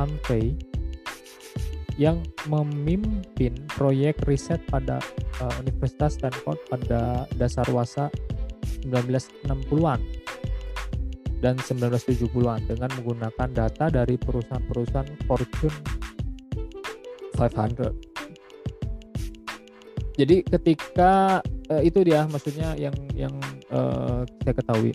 Humphrey 0.00 0.56
yang 2.00 2.24
memimpin 2.50 3.54
proyek 3.76 4.18
riset 4.26 4.58
pada 4.72 4.98
uh, 5.38 5.52
Universitas 5.60 6.16
Stanford 6.16 6.58
pada 6.66 7.28
dasar 7.36 7.68
wasa 7.70 8.08
1960-an 8.88 10.00
dan 11.44 11.60
1970-an 11.60 12.64
dengan 12.64 12.90
menggunakan 12.98 13.48
data 13.52 13.92
dari 13.92 14.16
perusahaan-perusahaan 14.16 15.28
Fortune 15.28 15.76
500. 17.36 17.92
Jadi 20.14 20.36
ketika 20.46 21.42
uh, 21.68 21.82
itu 21.82 22.00
dia 22.06 22.24
maksudnya 22.26 22.74
yang 22.78 22.94
yang 23.12 23.34
uh, 23.74 24.22
saya 24.46 24.54
ketahui. 24.54 24.92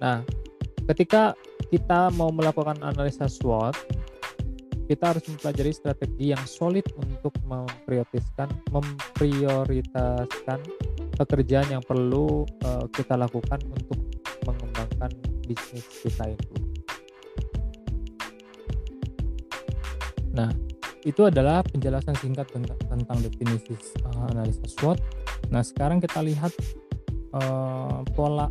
Nah, 0.00 0.24
ketika 0.92 1.36
kita 1.68 2.08
mau 2.16 2.32
melakukan 2.32 2.80
analisa 2.80 3.28
SWOT 3.28 3.76
kita 4.86 5.10
harus 5.10 5.26
mempelajari 5.26 5.72
strategi 5.74 6.30
yang 6.30 6.44
solid 6.46 6.86
untuk 6.94 7.34
memprioritaskan 7.42 8.46
memprioritaskan 8.70 10.62
pekerjaan 11.18 11.66
yang 11.66 11.82
perlu 11.82 12.46
uh, 12.62 12.86
kita 12.94 13.18
lakukan 13.18 13.58
untuk 13.66 13.98
mengembangkan 14.46 15.10
bisnis 15.42 15.82
kita 16.06 16.30
itu. 16.30 16.54
Nah, 20.38 20.52
itu 21.06 21.22
adalah 21.22 21.62
penjelasan 21.62 22.18
singkat 22.18 22.50
tentang, 22.50 22.74
tentang 22.90 23.18
definisi 23.22 23.78
uh, 24.02 24.26
analisa 24.34 24.66
SWOT. 24.66 24.98
Nah, 25.54 25.62
sekarang 25.62 26.02
kita 26.02 26.18
lihat 26.18 26.50
uh, 27.30 28.02
pola 28.10 28.50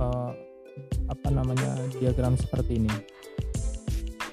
uh, 0.00 0.32
apa 1.12 1.28
namanya 1.28 1.76
diagram 2.00 2.32
seperti 2.40 2.80
ini. 2.80 2.92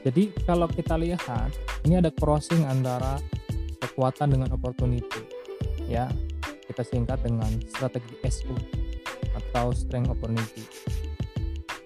Jadi 0.07 0.31
kalau 0.47 0.71
kita 0.71 0.95
lihat 0.95 1.51
ini 1.83 1.99
ada 1.99 2.15
crossing 2.15 2.63
antara 2.63 3.19
kekuatan 3.83 4.31
dengan 4.31 4.55
opportunity. 4.55 5.27
Ya, 5.91 6.07
kita 6.71 6.87
singkat 6.87 7.19
dengan 7.27 7.51
strategi 7.67 8.15
SU 8.23 8.55
atau 9.35 9.75
strength 9.75 10.15
opportunity. 10.15 10.63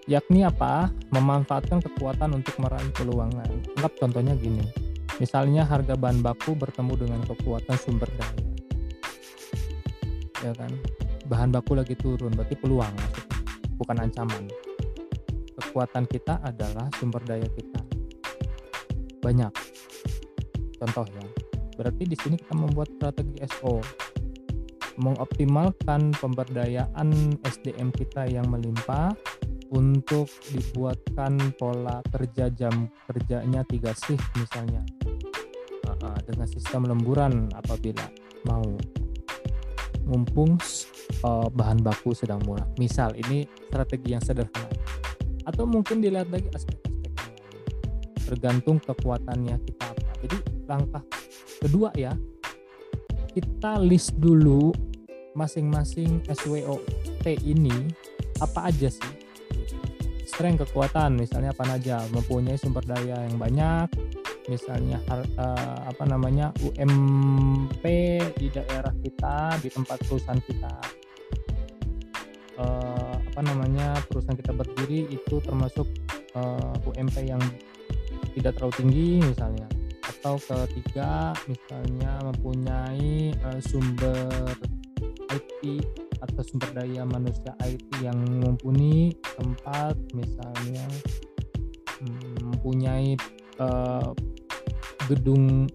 Yakni 0.05 0.45
apa? 0.45 0.93
Memanfaatkan 1.09 1.81
kekuatan 1.81 2.37
untuk 2.37 2.57
meraih 2.61 2.93
peluang. 2.93 3.33
Anggap 3.77 3.93
contohnya 3.97 4.37
gini. 4.37 4.88
Misalnya 5.19 5.67
harga 5.67 5.99
bahan 5.99 6.23
baku 6.23 6.55
bertemu 6.55 6.93
dengan 6.95 7.21
kekuatan 7.27 7.75
sumber 7.75 8.07
daya. 8.15 8.47
Ya 10.39 10.51
kan? 10.55 10.71
Bahan 11.27 11.51
baku 11.51 11.75
lagi 11.75 11.93
turun, 11.99 12.31
berarti 12.33 12.55
peluang 12.55 12.95
bukan 13.75 13.99
ancaman. 13.99 14.47
Kekuatan 15.59 16.07
kita 16.07 16.39
adalah 16.41 16.87
sumber 16.97 17.19
daya 17.27 17.45
kita 17.51 17.79
banyak 19.19 19.51
contohnya 20.79 21.25
berarti 21.75 22.03
di 22.07 22.15
sini 22.15 22.35
kita 22.39 22.55
membuat 22.55 22.89
strategi 22.97 23.37
SO 23.45 23.83
mengoptimalkan 24.99 26.11
pemberdayaan 26.19 27.39
SDM 27.45 27.93
kita 27.95 28.27
yang 28.27 28.47
melimpah 28.51 29.15
untuk 29.69 30.27
dibuatkan 30.49 31.55
pola 31.55 32.01
kerja 32.09 32.49
jam 32.51 32.89
kerjanya 33.07 33.61
tiga 33.69 33.93
shift 33.95 34.25
misalnya 34.35 34.81
dengan 35.99 36.47
sistem 36.47 36.87
lemburan 36.87 37.51
apabila 37.53 38.07
mau 38.47 38.65
mumpung 40.07 40.57
uh, 41.21 41.47
bahan 41.51 41.79
baku 41.83 42.15
sedang 42.15 42.41
murah. 42.47 42.65
Misal 42.81 43.13
ini 43.19 43.45
strategi 43.69 44.15
yang 44.15 44.23
sederhana. 44.23 44.71
Atau 45.45 45.69
mungkin 45.69 46.01
dilihat 46.01 46.29
lagi 46.33 46.49
aspek 46.53 46.77
tergantung 48.29 48.77
kekuatannya 48.77 49.57
kita 49.65 49.85
apa. 49.89 50.11
Jadi 50.21 50.37
langkah 50.69 51.03
kedua 51.65 51.89
ya 51.97 52.13
kita 53.33 53.81
list 53.81 54.13
dulu 54.21 54.69
masing-masing 55.33 56.21
SWOT 56.29 57.25
ini 57.41 57.89
apa 58.37 58.69
aja 58.69 58.89
sih. 58.89 59.13
Strength 60.29 60.69
kekuatan 60.69 61.17
misalnya 61.17 61.51
apa 61.51 61.65
aja 61.73 62.05
mempunyai 62.13 62.55
sumber 62.55 62.85
daya 62.85 63.25
yang 63.25 63.35
banyak 63.41 63.89
misalnya 64.49 64.97
uh, 65.13 65.85
apa 65.85 66.03
namanya 66.09 66.49
UMP 66.65 67.83
di 68.33 68.47
daerah 68.49 68.91
kita 69.05 69.61
di 69.61 69.69
tempat 69.69 70.01
perusahaan 70.09 70.41
kita. 70.41 70.73
Uh, 72.59 73.15
apa 73.15 73.41
namanya 73.45 73.95
perusahaan 74.09 74.35
kita 74.35 74.51
berdiri 74.51 75.07
itu 75.07 75.39
termasuk 75.39 75.87
uh, 76.35 76.75
UMP 76.89 77.15
yang 77.23 77.39
tidak 78.35 78.57
terlalu 78.57 78.75
tinggi 78.75 79.09
misalnya. 79.23 79.69
Atau 80.03 80.41
ketiga 80.41 81.31
misalnya 81.47 82.19
mempunyai 82.25 83.31
uh, 83.45 83.59
sumber 83.63 84.27
IT 85.29 85.85
atau 86.19 86.41
sumber 86.43 86.69
daya 86.75 87.07
manusia 87.07 87.55
IT 87.63 87.87
yang 88.03 88.19
mumpuni 88.43 89.15
tempat 89.39 89.95
misalnya 90.11 90.83
hmm, 92.03 92.43
mempunyai 92.43 93.15
uh, 93.59 94.11
gedung 95.09 95.65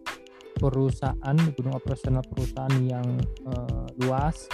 perusahaan 0.54 1.36
gedung 1.58 1.74
operasional 1.74 2.22
perusahaan 2.22 2.78
yang 2.78 3.06
uh, 3.50 3.90
luas. 4.06 4.46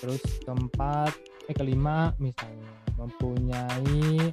Terus 0.00 0.24
keempat 0.44 1.12
eh 1.46 1.54
kelima 1.54 2.10
misalnya 2.18 2.72
mempunyai 2.96 4.32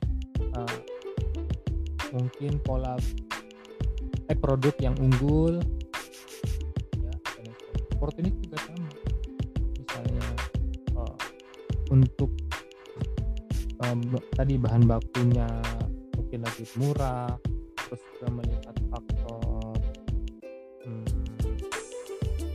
uh, 0.55 0.79
mungkin 2.15 2.57
pola 2.63 2.95
eh 4.31 4.37
produk 4.39 4.73
yang 4.79 4.95
unggul. 5.03 5.59
Ya, 7.03 7.13
opportunity 7.99 8.39
juga 8.47 8.57
sama. 8.63 8.91
Misalnya 9.75 10.27
uh, 10.95 11.17
untuk 11.91 12.31
tadi 14.33 14.55
bahan 14.55 14.87
bakunya 14.87 15.47
mungkin 16.15 16.39
lagi 16.47 16.63
murah 16.79 17.35
terus 17.75 18.01
juga 18.15 18.27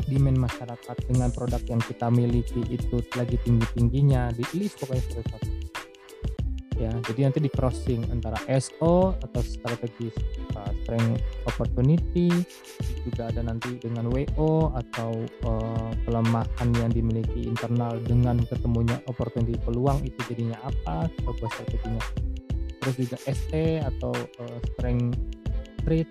demand 0.09 0.41
masyarakat 0.41 0.97
dengan 1.07 1.29
produk 1.31 1.63
yang 1.69 1.81
kita 1.85 2.09
miliki 2.09 2.65
itu 2.73 2.99
lagi 3.15 3.37
tinggi 3.45 3.67
tingginya 3.77 4.33
di 4.33 4.45
list 4.57 4.81
pokoknya 4.81 5.23
satu 5.29 5.59
ya 6.79 6.95
jadi 7.11 7.29
nanti 7.29 7.43
di 7.43 7.51
crossing 7.51 8.07
antara 8.15 8.39
SO 8.63 9.13
atau 9.19 9.43
strategi 9.43 10.15
uh, 10.55 10.73
strength 10.87 11.19
opportunity 11.51 12.31
juga 13.03 13.35
ada 13.35 13.43
nanti 13.43 13.83
dengan 13.83 14.07
WO 14.07 14.71
atau 14.79 15.11
uh, 15.45 15.91
kelemahan 16.07 16.69
yang 16.79 16.91
dimiliki 16.95 17.51
internal 17.51 17.99
dengan 18.07 18.39
ketemunya 18.47 19.03
opportunity 19.11 19.59
peluang 19.67 19.99
itu 20.07 20.19
jadinya 20.31 20.57
apa 20.63 21.11
buat 21.27 21.51
strateginya. 21.51 22.03
Terus 22.79 22.95
juga 22.95 23.17
ST 23.27 23.53
atau 23.83 24.15
uh, 24.15 24.59
strength 24.75 25.19
threat 25.83 26.09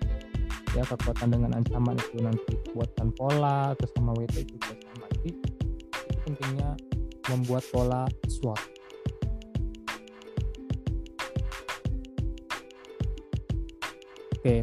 ya 0.76 0.84
kekuatan 0.84 1.28
dengan 1.32 1.50
ancaman 1.56 1.96
itu 1.96 2.18
nanti 2.20 2.52
kuatkan 2.72 3.08
pola 3.14 3.72
atau 3.72 3.86
sama 3.96 4.12
WT 4.16 4.44
juga 4.48 4.72
sama. 4.76 5.06
Jadi 5.20 5.30
itu 6.08 6.16
pentingnya 6.24 6.70
membuat 7.28 7.64
pola 7.72 8.08
SWOT 8.28 8.78
Oke. 14.38 14.62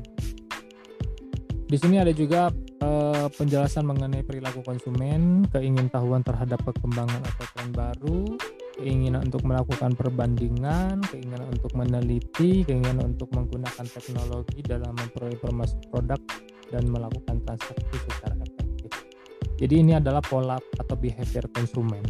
Di 1.68 1.78
sini 1.78 2.00
ada 2.00 2.16
juga 2.16 2.48
uh, 2.80 3.28
penjelasan 3.28 3.84
mengenai 3.84 4.24
perilaku 4.24 4.64
konsumen, 4.64 5.44
keingintahuan 5.52 6.24
terhadap 6.24 6.64
perkembangan 6.64 7.20
atau 7.20 7.46
tren 7.54 7.70
baru, 7.76 8.24
keinginan 8.76 9.24
untuk 9.24 9.48
melakukan 9.48 9.96
perbandingan, 9.96 11.00
keinginan 11.08 11.48
untuk 11.48 11.72
meneliti, 11.74 12.68
keinginan 12.68 13.16
untuk 13.16 13.32
menggunakan 13.32 13.86
teknologi 13.88 14.60
dalam 14.62 14.92
memperoleh 15.00 15.40
informasi 15.40 15.80
produk 15.88 16.20
dan 16.70 16.84
melakukan 16.92 17.40
transaksi 17.48 17.96
secara 18.04 18.36
efektif. 18.36 18.92
Jadi 19.56 19.76
ini 19.80 19.96
adalah 19.96 20.20
pola 20.20 20.60
atau 20.60 20.96
behavior 21.00 21.48
konsumen. 21.56 22.04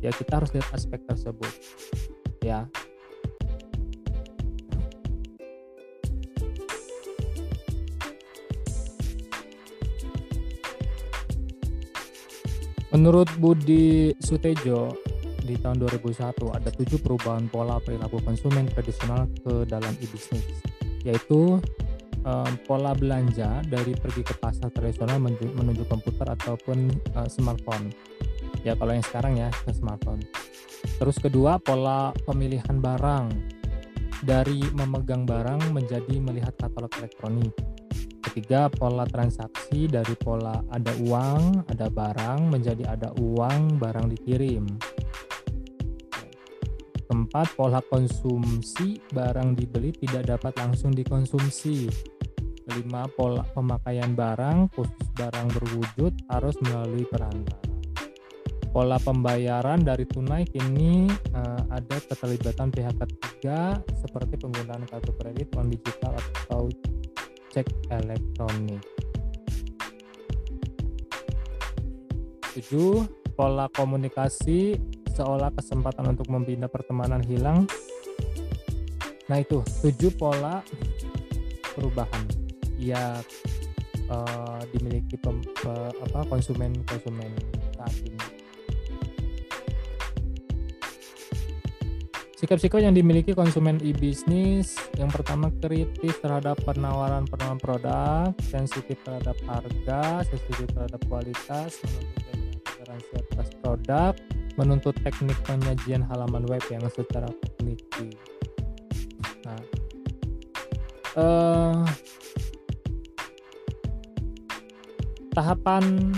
Ya 0.00 0.08
kita 0.08 0.40
harus 0.40 0.56
lihat 0.56 0.72
aspek 0.72 1.04
tersebut. 1.04 1.52
Ya, 2.40 2.64
Menurut 12.90 13.30
Budi 13.38 14.10
Sutejo 14.18 15.09
di 15.50 15.58
tahun 15.58 15.82
2001 15.82 16.30
ada 16.54 16.70
tujuh 16.70 17.02
perubahan 17.02 17.50
pola 17.50 17.82
perilaku 17.82 18.22
konsumen 18.22 18.70
tradisional 18.70 19.26
ke 19.42 19.66
dalam 19.66 19.90
e-bisnis 19.98 20.46
yaitu 21.02 21.58
um, 22.22 22.52
pola 22.68 22.92
belanja 22.94 23.64
dari 23.66 23.96
pergi 23.96 24.22
ke 24.22 24.34
pasar 24.38 24.70
tradisional 24.70 25.18
menuju, 25.18 25.50
menuju 25.56 25.82
komputer 25.88 26.28
ataupun 26.28 26.92
uh, 27.16 27.28
smartphone. 27.28 27.92
Ya 28.60 28.76
kalau 28.76 28.92
yang 28.92 29.04
sekarang 29.04 29.40
ya 29.40 29.48
ke 29.64 29.72
smartphone. 29.72 30.20
Terus 31.00 31.16
kedua 31.16 31.56
pola 31.60 32.12
pemilihan 32.28 32.80
barang. 32.80 33.58
Dari 34.20 34.60
memegang 34.76 35.24
barang 35.24 35.72
menjadi 35.72 36.20
melihat 36.20 36.52
katalog 36.60 36.92
elektronik. 37.00 37.56
Ketiga, 38.20 38.68
pola 38.68 39.08
transaksi 39.08 39.88
dari 39.88 40.12
pola 40.12 40.60
ada 40.68 40.92
uang, 41.00 41.64
ada 41.72 41.88
barang 41.88 42.52
menjadi 42.52 42.84
ada 42.84 43.08
uang, 43.16 43.80
barang 43.80 44.12
dikirim. 44.12 44.68
Keempat, 47.30 47.54
pola 47.54 47.78
konsumsi 47.78 48.98
barang 49.14 49.54
dibeli 49.54 49.94
tidak 49.94 50.34
dapat 50.34 50.66
langsung 50.66 50.90
dikonsumsi. 50.90 51.86
Kelima, 52.66 53.06
pola 53.06 53.46
pemakaian 53.54 54.18
barang 54.18 54.74
khusus 54.74 55.06
barang 55.14 55.46
berwujud 55.54 56.10
harus 56.26 56.58
melalui 56.58 57.06
perantara. 57.06 57.62
Pola 58.74 58.98
pembayaran 58.98 59.78
dari 59.78 60.10
tunai 60.10 60.42
kini 60.42 61.06
uh, 61.30 61.62
ada 61.70 62.02
keterlibatan 62.02 62.74
pihak 62.74 62.98
ketiga 62.98 63.78
seperti 63.94 64.34
penggunaan 64.34 64.82
kartu 64.90 65.14
kredit, 65.14 65.54
uang 65.54 65.70
digital 65.70 66.18
atau 66.18 66.66
cek 67.54 67.94
elektronik. 67.94 68.82
7. 72.58 73.06
Pola 73.38 73.70
komunikasi 73.70 74.98
seolah 75.14 75.50
kesempatan 75.54 76.14
untuk 76.14 76.30
membina 76.30 76.70
pertemanan 76.70 77.20
hilang. 77.26 77.66
Nah 79.30 79.38
itu 79.38 79.62
tujuh 79.82 80.14
pola 80.18 80.62
perubahan 81.74 82.26
yang 82.80 83.22
uh, 84.10 84.60
dimiliki 84.74 85.14
pem, 85.20 85.38
pe, 85.44 85.72
apa 86.10 86.26
konsumen 86.26 86.74
konsumen 86.88 87.30
saat 87.78 87.94
ini. 88.02 88.18
Sikap-sikap 92.40 92.80
yang 92.80 92.96
dimiliki 92.96 93.36
konsumen 93.36 93.76
e-bisnis 93.84 94.72
yang 94.96 95.12
pertama 95.12 95.52
kritis 95.60 96.16
terhadap 96.24 96.56
penawaran-penawaran 96.64 97.60
produk, 97.60 98.32
sensitif 98.40 98.96
terhadap 99.04 99.36
harga, 99.44 100.24
sensitif 100.24 100.72
terhadap 100.72 101.04
kualitas, 101.04 101.76
menuntut 101.84 102.64
garansi 102.80 103.12
atas 103.12 103.48
produk, 103.60 104.12
menuntut 104.60 104.92
teknik 105.00 105.40
penyajian 105.48 106.04
halaman 106.04 106.44
web 106.44 106.60
yang 106.68 106.84
secara 106.92 107.24
kognitif. 107.56 108.12
Nah, 109.48 109.60
uh, 111.16 111.80
tahapan 115.32 116.12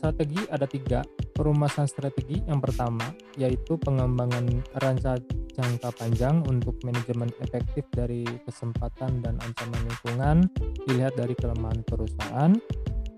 strategi 0.00 0.40
ada 0.48 0.64
tiga 0.64 1.04
perumasan 1.36 1.84
strategi 1.84 2.40
yang 2.48 2.64
pertama 2.64 3.04
yaitu 3.36 3.76
pengembangan 3.76 4.48
ranca 4.80 5.20
jangka 5.54 5.90
panjang 5.94 6.42
untuk 6.50 6.74
manajemen 6.82 7.30
efektif 7.42 7.86
dari 7.94 8.26
kesempatan 8.42 9.22
dan 9.22 9.38
ancaman 9.42 9.82
lingkungan 9.86 10.36
dilihat 10.86 11.14
dari 11.14 11.34
kelemahan 11.38 11.82
perusahaan. 11.86 12.52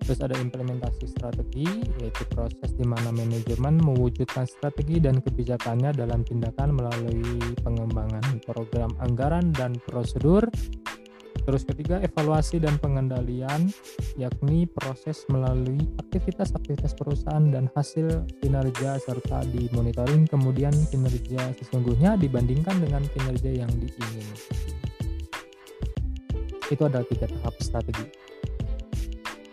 Terus 0.06 0.22
ada 0.22 0.38
implementasi 0.38 1.10
strategi, 1.10 1.66
yaitu 1.98 2.22
proses 2.30 2.70
di 2.78 2.86
mana 2.86 3.10
manajemen 3.10 3.82
mewujudkan 3.82 4.46
strategi 4.46 5.02
dan 5.02 5.18
kebijakannya 5.18 5.90
dalam 5.90 6.22
tindakan 6.22 6.78
melalui 6.78 7.42
pengembangan 7.66 8.38
program 8.46 8.94
anggaran 9.02 9.50
dan 9.50 9.74
prosedur 9.82 10.46
Terus 11.46 11.62
ketiga, 11.62 12.02
evaluasi 12.02 12.58
dan 12.58 12.74
pengendalian, 12.82 13.70
yakni 14.18 14.66
proses 14.66 15.22
melalui 15.30 15.78
aktivitas-aktivitas 16.02 16.98
perusahaan 16.98 17.46
dan 17.54 17.70
hasil 17.70 18.26
kinerja 18.42 18.98
serta 18.98 19.46
dimonitoring 19.54 20.26
kemudian 20.26 20.74
kinerja 20.90 21.54
sesungguhnya 21.54 22.18
dibandingkan 22.18 22.82
dengan 22.82 23.06
kinerja 23.14 23.62
yang 23.62 23.70
diinginkan. 23.78 24.38
Itu 26.66 26.82
ada 26.90 27.06
tiga 27.06 27.30
tahap 27.30 27.54
strategi. 27.62 28.10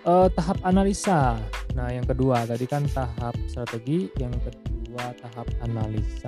Uh, 0.03 0.27
tahap 0.35 0.59
analisa. 0.67 1.39
Nah, 1.79 1.87
yang 1.87 2.03
kedua 2.03 2.43
tadi 2.43 2.67
kan 2.67 2.83
tahap 2.91 3.39
strategi, 3.47 4.11
yang 4.19 4.35
kedua 4.43 5.15
tahap 5.15 5.47
analisa. 5.63 6.27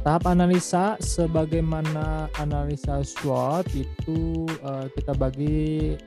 Tahap 0.00 0.24
analisa 0.24 0.96
sebagaimana 1.04 2.32
analisa 2.40 3.04
SWOT 3.04 3.76
itu 3.76 4.48
uh, 4.64 4.88
kita 4.96 5.12
bagi 5.12 6.00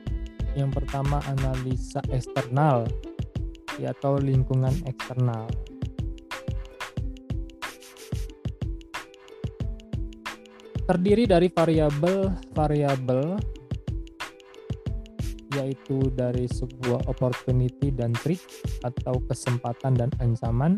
yang 0.58 0.74
pertama 0.74 1.22
analisa 1.30 2.02
eksternal 2.10 2.82
ya, 3.78 3.94
atau 3.94 4.18
lingkungan 4.18 4.74
eksternal. 4.90 5.46
Terdiri 10.82 11.30
dari 11.30 11.46
variabel-variabel 11.46 13.54
yaitu 15.56 16.12
dari 16.12 16.44
sebuah 16.46 17.08
opportunity 17.08 17.88
dan 17.90 18.12
trick 18.12 18.40
atau 18.84 19.18
kesempatan 19.24 19.96
dan 19.96 20.10
ancaman 20.20 20.76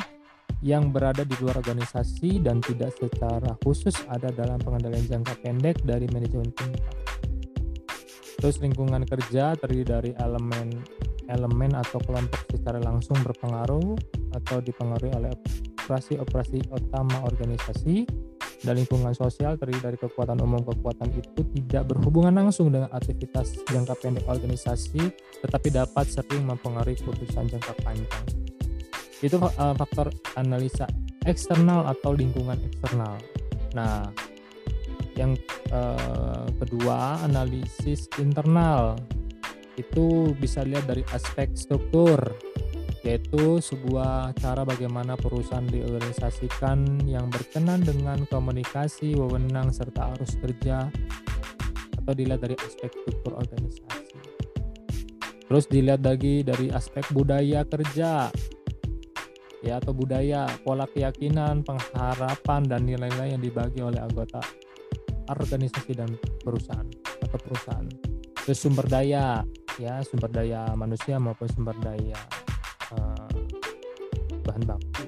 yang 0.62 0.90
berada 0.90 1.22
di 1.22 1.34
luar 1.38 1.58
organisasi 1.62 2.42
dan 2.42 2.58
tidak 2.58 2.90
secara 2.98 3.54
khusus 3.62 3.94
ada 4.10 4.30
dalam 4.34 4.58
pengendalian 4.58 5.06
jangka 5.06 5.34
pendek 5.42 5.78
dari 5.86 6.10
manajemen 6.10 6.50
tim. 6.54 6.70
Terus 8.38 8.62
lingkungan 8.62 9.02
kerja 9.06 9.58
terdiri 9.58 9.86
dari 9.86 10.10
elemen 10.18 10.70
elemen 11.28 11.76
atau 11.76 12.00
kelompok 12.02 12.40
secara 12.48 12.80
langsung 12.80 13.18
berpengaruh 13.20 13.94
atau 14.32 14.58
dipengaruhi 14.64 15.12
oleh 15.12 15.30
operasi-operasi 15.84 16.72
utama 16.72 17.24
organisasi 17.24 18.08
dan 18.62 18.74
lingkungan 18.74 19.14
sosial 19.14 19.54
terdiri 19.54 19.78
dari 19.78 19.98
kekuatan 19.98 20.42
umum 20.42 20.66
kekuatan 20.66 21.14
itu 21.14 21.46
tidak 21.54 21.94
berhubungan 21.94 22.34
langsung 22.34 22.74
dengan 22.74 22.90
aktivitas 22.90 23.62
jangka 23.70 23.94
pendek 24.02 24.26
organisasi 24.26 25.14
tetapi 25.46 25.68
dapat 25.70 26.06
sering 26.10 26.42
mempengaruhi 26.42 26.98
keputusan 26.98 27.46
jangka 27.46 27.72
panjang. 27.86 28.24
Itu 29.22 29.38
uh, 29.38 29.74
faktor 29.74 30.10
analisa 30.34 30.90
eksternal 31.26 31.86
atau 31.86 32.14
lingkungan 32.14 32.58
eksternal. 32.66 33.18
Nah 33.74 34.10
yang 35.18 35.34
uh, 35.74 36.46
kedua 36.62 37.22
analisis 37.26 38.06
internal. 38.22 38.94
Itu 39.78 40.34
bisa 40.34 40.66
lihat 40.66 40.90
dari 40.90 41.06
aspek 41.14 41.54
struktur 41.54 42.18
yaitu 43.06 43.62
sebuah 43.62 44.34
cara 44.42 44.66
bagaimana 44.66 45.14
perusahaan 45.14 45.66
diorganisasikan 45.66 47.06
yang 47.06 47.30
berkenan 47.30 47.78
dengan 47.86 48.26
komunikasi, 48.26 49.14
wewenang, 49.14 49.70
serta 49.70 50.18
arus 50.18 50.34
kerja 50.42 50.90
atau 52.02 52.12
dilihat 52.16 52.42
dari 52.42 52.56
aspek 52.58 52.90
struktur 52.90 53.38
organisasi. 53.38 54.18
Terus 55.48 55.64
dilihat 55.70 56.02
lagi 56.04 56.44
dari 56.44 56.68
aspek 56.74 57.06
budaya 57.14 57.64
kerja 57.64 58.28
ya 59.64 59.74
atau 59.80 59.90
budaya, 59.94 60.46
pola 60.62 60.86
keyakinan, 60.86 61.66
pengharapan 61.66 62.62
dan 62.66 62.84
nilai-nilai 62.84 63.34
yang 63.34 63.42
dibagi 63.42 63.80
oleh 63.82 63.98
anggota 63.98 64.42
organisasi 65.28 65.92
dan 65.96 66.10
perusahaan 66.42 66.86
atau 67.24 67.38
perusahaan. 67.40 67.86
Terus 68.44 68.58
sumber 68.58 68.86
daya 68.88 69.44
ya, 69.80 70.00
sumber 70.04 70.30
daya 70.32 70.72
manusia 70.74 71.20
maupun 71.20 71.48
sumber 71.48 71.76
daya 71.80 72.37
bahan 74.58 74.74
baku. 74.74 75.06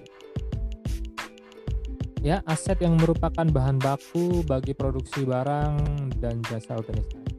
Ya, 2.21 2.45
aset 2.45 2.79
yang 2.85 3.01
merupakan 3.01 3.47
bahan 3.49 3.81
baku 3.81 4.45
bagi 4.45 4.77
produksi 4.77 5.25
barang 5.25 5.75
dan 6.21 6.45
jasa 6.47 6.77
organisasi. 6.77 7.33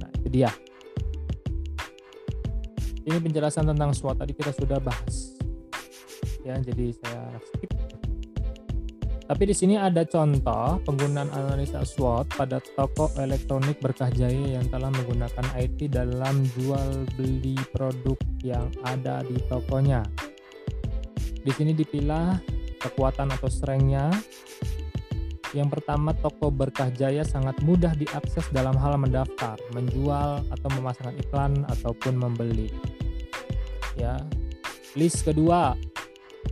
Nah, 0.00 0.10
itu 0.16 0.28
dia. 0.32 0.50
Ini 3.04 3.18
penjelasan 3.20 3.68
tentang 3.68 3.92
SWOT 3.92 4.24
tadi 4.24 4.32
kita 4.32 4.50
sudah 4.56 4.80
bahas. 4.80 5.36
Ya, 6.40 6.56
jadi 6.56 6.88
saya 7.04 7.36
skip. 7.52 7.70
Tapi 9.30 9.46
di 9.46 9.54
sini 9.54 9.78
ada 9.78 10.02
contoh 10.08 10.82
penggunaan 10.82 11.30
analisa 11.30 11.84
SWOT 11.84 12.34
pada 12.34 12.58
toko 12.74 13.12
elektronik 13.20 13.78
berkah 13.78 14.10
jaya 14.10 14.58
yang 14.58 14.66
telah 14.72 14.90
menggunakan 14.90 15.46
IT 15.54 15.92
dalam 15.92 16.42
jual 16.56 17.06
beli 17.14 17.54
produk 17.70 18.18
yang 18.42 18.72
ada 18.82 19.22
di 19.22 19.38
tokonya. 19.46 20.29
Di 21.40 21.52
sini 21.56 21.72
dipilah 21.72 22.36
kekuatan 22.80 23.32
atau 23.32 23.48
strengthnya. 23.48 24.12
Yang 25.50 25.80
pertama, 25.80 26.14
toko 26.14 26.46
Berkah 26.54 26.94
Jaya 26.94 27.26
sangat 27.26 27.58
mudah 27.66 27.90
diakses 27.98 28.46
dalam 28.54 28.78
hal 28.78 28.94
mendaftar, 28.94 29.58
menjual, 29.74 30.46
atau 30.46 30.68
memasangkan 30.78 31.18
iklan 31.18 31.52
ataupun 31.66 32.14
membeli. 32.14 32.70
Ya, 33.98 34.14
list 34.94 35.26
kedua 35.26 35.74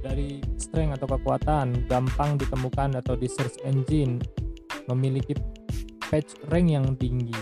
dari 0.02 0.42
strength 0.58 0.98
atau 0.98 1.14
kekuatan 1.14 1.86
gampang 1.86 2.42
ditemukan 2.42 2.98
atau 2.98 3.14
di 3.14 3.30
search 3.30 3.62
engine 3.62 4.18
memiliki 4.90 5.38
page 6.10 6.34
rank 6.50 6.66
yang 6.66 6.98
tinggi. 6.98 7.38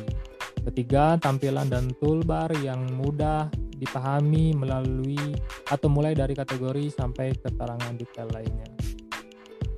Ketiga, 0.66 1.14
tampilan 1.16 1.70
dan 1.70 1.94
toolbar 2.02 2.50
yang 2.60 2.84
mudah 2.98 3.48
dipahami 3.76 4.56
melalui 4.56 5.36
atau 5.68 5.88
mulai 5.92 6.16
dari 6.16 6.32
kategori 6.32 6.92
sampai 6.92 7.36
keterangan 7.36 7.94
detail 7.96 8.28
lainnya. 8.32 8.68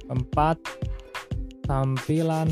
Empat, 0.09 0.57
tampilan 1.67 2.49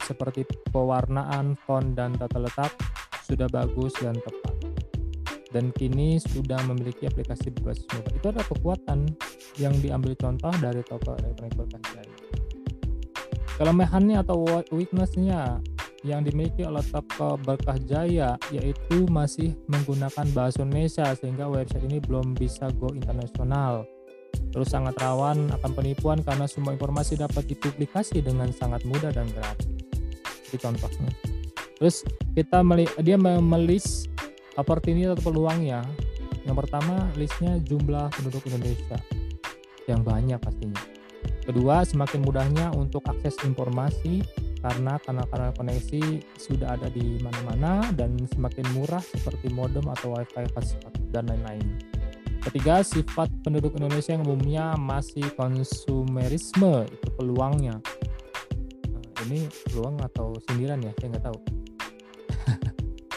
seperti 0.00 0.42
pewarnaan, 0.72 1.54
font, 1.66 1.94
dan 1.94 2.16
tata 2.16 2.40
letak 2.40 2.72
sudah 3.26 3.46
bagus 3.52 3.94
dan 4.00 4.16
tepat. 4.18 4.54
Dan 5.50 5.74
kini 5.74 6.22
sudah 6.22 6.62
memiliki 6.66 7.10
aplikasi 7.10 7.50
berbasis 7.50 7.86
mobile. 7.90 8.16
Itu 8.22 8.26
adalah 8.30 8.46
kekuatan 8.46 8.98
yang 9.58 9.74
diambil 9.82 10.14
contoh 10.14 10.54
dari 10.62 10.78
toko 10.86 11.18
elektronik 11.18 11.54
berkah 11.58 11.82
Kelemahannya 13.60 14.24
atau 14.24 14.40
weaknessnya 14.72 15.60
yang 16.00 16.24
dimiliki 16.24 16.64
oleh 16.64 16.80
toko 16.88 17.36
Berkah 17.36 17.76
Jaya 17.84 18.40
yaitu 18.48 19.04
masih 19.12 19.52
menggunakan 19.68 20.26
bahasa 20.32 20.64
Indonesia 20.64 21.12
sehingga 21.12 21.44
website 21.48 21.84
ini 21.84 22.00
belum 22.00 22.32
bisa 22.36 22.72
go 22.80 22.88
internasional. 22.96 23.84
Terus 24.50 24.70
sangat 24.70 24.96
rawan 24.98 25.50
akan 25.60 25.70
penipuan 25.74 26.22
karena 26.24 26.46
semua 26.48 26.74
informasi 26.74 27.18
dapat 27.18 27.46
dipublikasi 27.50 28.22
dengan 28.24 28.48
sangat 28.54 28.82
mudah 28.88 29.12
dan 29.12 29.28
gratis. 29.30 29.68
Ini 30.50 30.58
contohnya. 30.58 31.10
Terus 31.78 32.02
kita 32.34 32.64
dia 33.00 33.16
melis 33.20 34.08
opportunity 34.56 35.06
atau 35.06 35.20
peluangnya. 35.20 35.84
Yang 36.48 36.56
pertama 36.66 37.06
listnya 37.14 37.60
jumlah 37.60 38.08
penduduk 38.16 38.42
Indonesia 38.48 38.98
yang 39.84 40.00
banyak 40.00 40.40
pastinya. 40.40 40.80
Kedua, 41.44 41.82
semakin 41.84 42.20
mudahnya 42.24 42.72
untuk 42.72 43.04
akses 43.10 43.36
informasi 43.44 44.24
karena 44.60 45.00
kanal-kanal 45.00 45.56
koneksi 45.56 46.20
sudah 46.36 46.76
ada 46.76 46.92
di 46.92 47.16
mana-mana 47.24 47.88
dan 47.96 48.12
semakin 48.28 48.64
murah 48.76 49.00
seperti 49.00 49.48
modem 49.48 49.88
atau 49.88 50.12
wifi 50.12 50.44
hotspot 50.52 50.92
dan 51.12 51.24
lain-lain. 51.28 51.64
Ketiga, 52.40 52.80
sifat 52.80 53.28
penduduk 53.44 53.76
Indonesia 53.76 54.16
yang 54.16 54.24
umumnya 54.24 54.72
masih 54.80 55.28
konsumerisme 55.36 56.88
itu 56.88 57.08
peluangnya. 57.16 57.76
Nah, 58.88 59.04
ini 59.28 59.44
peluang 59.68 60.00
atau 60.00 60.32
sindiran 60.48 60.80
ya, 60.80 60.92
saya 60.96 61.08
nggak 61.12 61.24
tahu. 61.28 61.38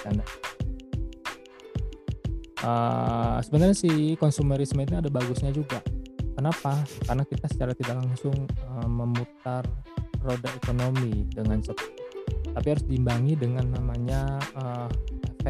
uh, 2.67 3.39
sebenarnya 3.39 3.75
sih 3.79 4.19
konsumerisme 4.19 4.83
ini 4.83 4.99
ada 4.99 5.07
bagusnya 5.07 5.55
juga. 5.55 5.79
Kenapa? 6.35 6.83
Karena 7.07 7.23
kita 7.23 7.47
secara 7.47 7.71
tidak 7.71 8.03
langsung 8.03 8.35
uh, 8.67 8.89
memutar 8.91 9.63
roda 10.23 10.49
ekonomi 10.55 11.27
dengan 11.29 11.59
tapi 12.53 12.67
harus 12.69 12.85
diimbangi 12.85 13.33
dengan 13.35 13.65
namanya 13.73 14.39
uh, 14.55 14.89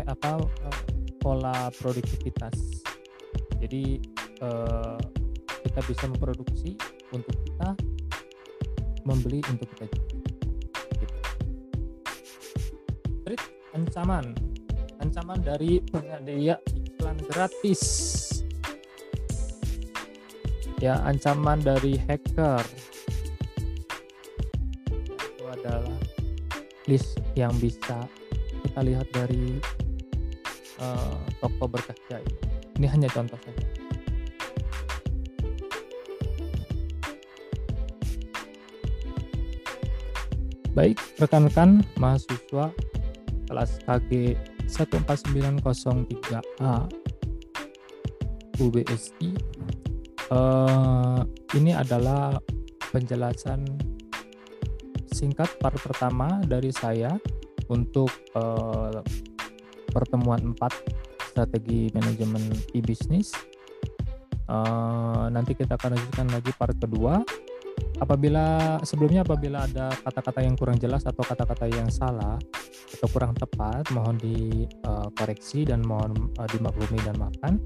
apa 0.07 0.41
uh, 0.41 0.80
pola 1.19 1.69
produktivitas. 1.78 2.84
Jadi 3.59 3.99
uh, 4.43 4.99
kita 5.63 5.80
bisa 5.88 6.05
memproduksi 6.07 6.76
untuk 7.15 7.36
kita 7.47 7.76
membeli 9.03 9.43
untuk 9.51 9.67
kita 9.76 9.88
gitu. 9.88 10.24
ancaman. 13.74 14.32
Ancaman 15.01 15.43
dari 15.43 15.84
penyedia 15.84 16.55
iklan 16.71 17.17
gratis. 17.28 17.82
Ya 20.80 20.99
ancaman 21.07 21.63
dari 21.63 21.95
hacker 21.95 22.93
list 26.88 27.20
yang 27.38 27.54
bisa 27.60 28.08
kita 28.64 28.82
lihat 28.84 29.08
dari 29.14 29.60
uh, 30.82 31.18
toko 31.40 31.68
berkah 31.70 31.96
jaya. 32.10 32.26
Ini 32.80 32.88
hanya 32.90 33.10
contoh 33.12 33.38
saja. 33.38 33.68
Baik, 40.74 40.98
rekan-rekan 41.22 41.86
mahasiswa 42.02 42.74
kelas 43.46 43.78
KG 43.86 44.34
14903A 44.66 46.90
UBSI 48.58 49.30
uh, 50.34 51.22
ini 51.54 51.78
adalah 51.78 52.34
penjelasan 52.90 53.93
singkat 55.24 55.55
part 55.55 55.80
pertama 55.80 56.43
dari 56.43 56.76
saya 56.76 57.15
untuk 57.71 58.11
uh, 58.36 58.99
pertemuan 59.95 60.51
4 60.51 61.32
strategi 61.32 61.88
manajemen 61.95 62.43
e-bisnis. 62.76 63.32
Uh, 64.51 65.32
nanti 65.32 65.55
kita 65.55 65.80
akan 65.80 65.95
lanjutkan 65.95 66.28
lagi 66.28 66.51
part 66.59 66.76
kedua. 66.76 67.24
Apabila 68.03 68.78
sebelumnya 68.84 69.24
apabila 69.24 69.63
ada 69.63 69.95
kata-kata 69.95 70.43
yang 70.43 70.59
kurang 70.59 70.76
jelas 70.76 71.07
atau 71.07 71.24
kata-kata 71.24 71.71
yang 71.71 71.88
salah 71.88 72.36
atau 72.99 73.07
kurang 73.07 73.32
tepat, 73.34 73.88
mohon 73.95 74.19
dikoreksi 74.19 75.63
dan 75.63 75.82
mohon 75.88 76.36
dimaklumi 76.51 76.99
dan 77.07 77.15
maafkan. 77.15 77.63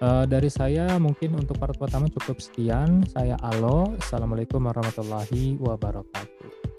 Uh, 0.00 0.24
dari 0.24 0.48
saya 0.52 0.96
mungkin 1.00 1.36
untuk 1.36 1.56
part 1.56 1.74
pertama 1.80 2.12
cukup 2.12 2.38
sekian. 2.44 3.08
Saya 3.08 3.40
Alo. 3.40 3.96
Assalamualaikum 3.96 4.60
warahmatullahi 4.68 5.56
wabarakatuh. 5.60 6.69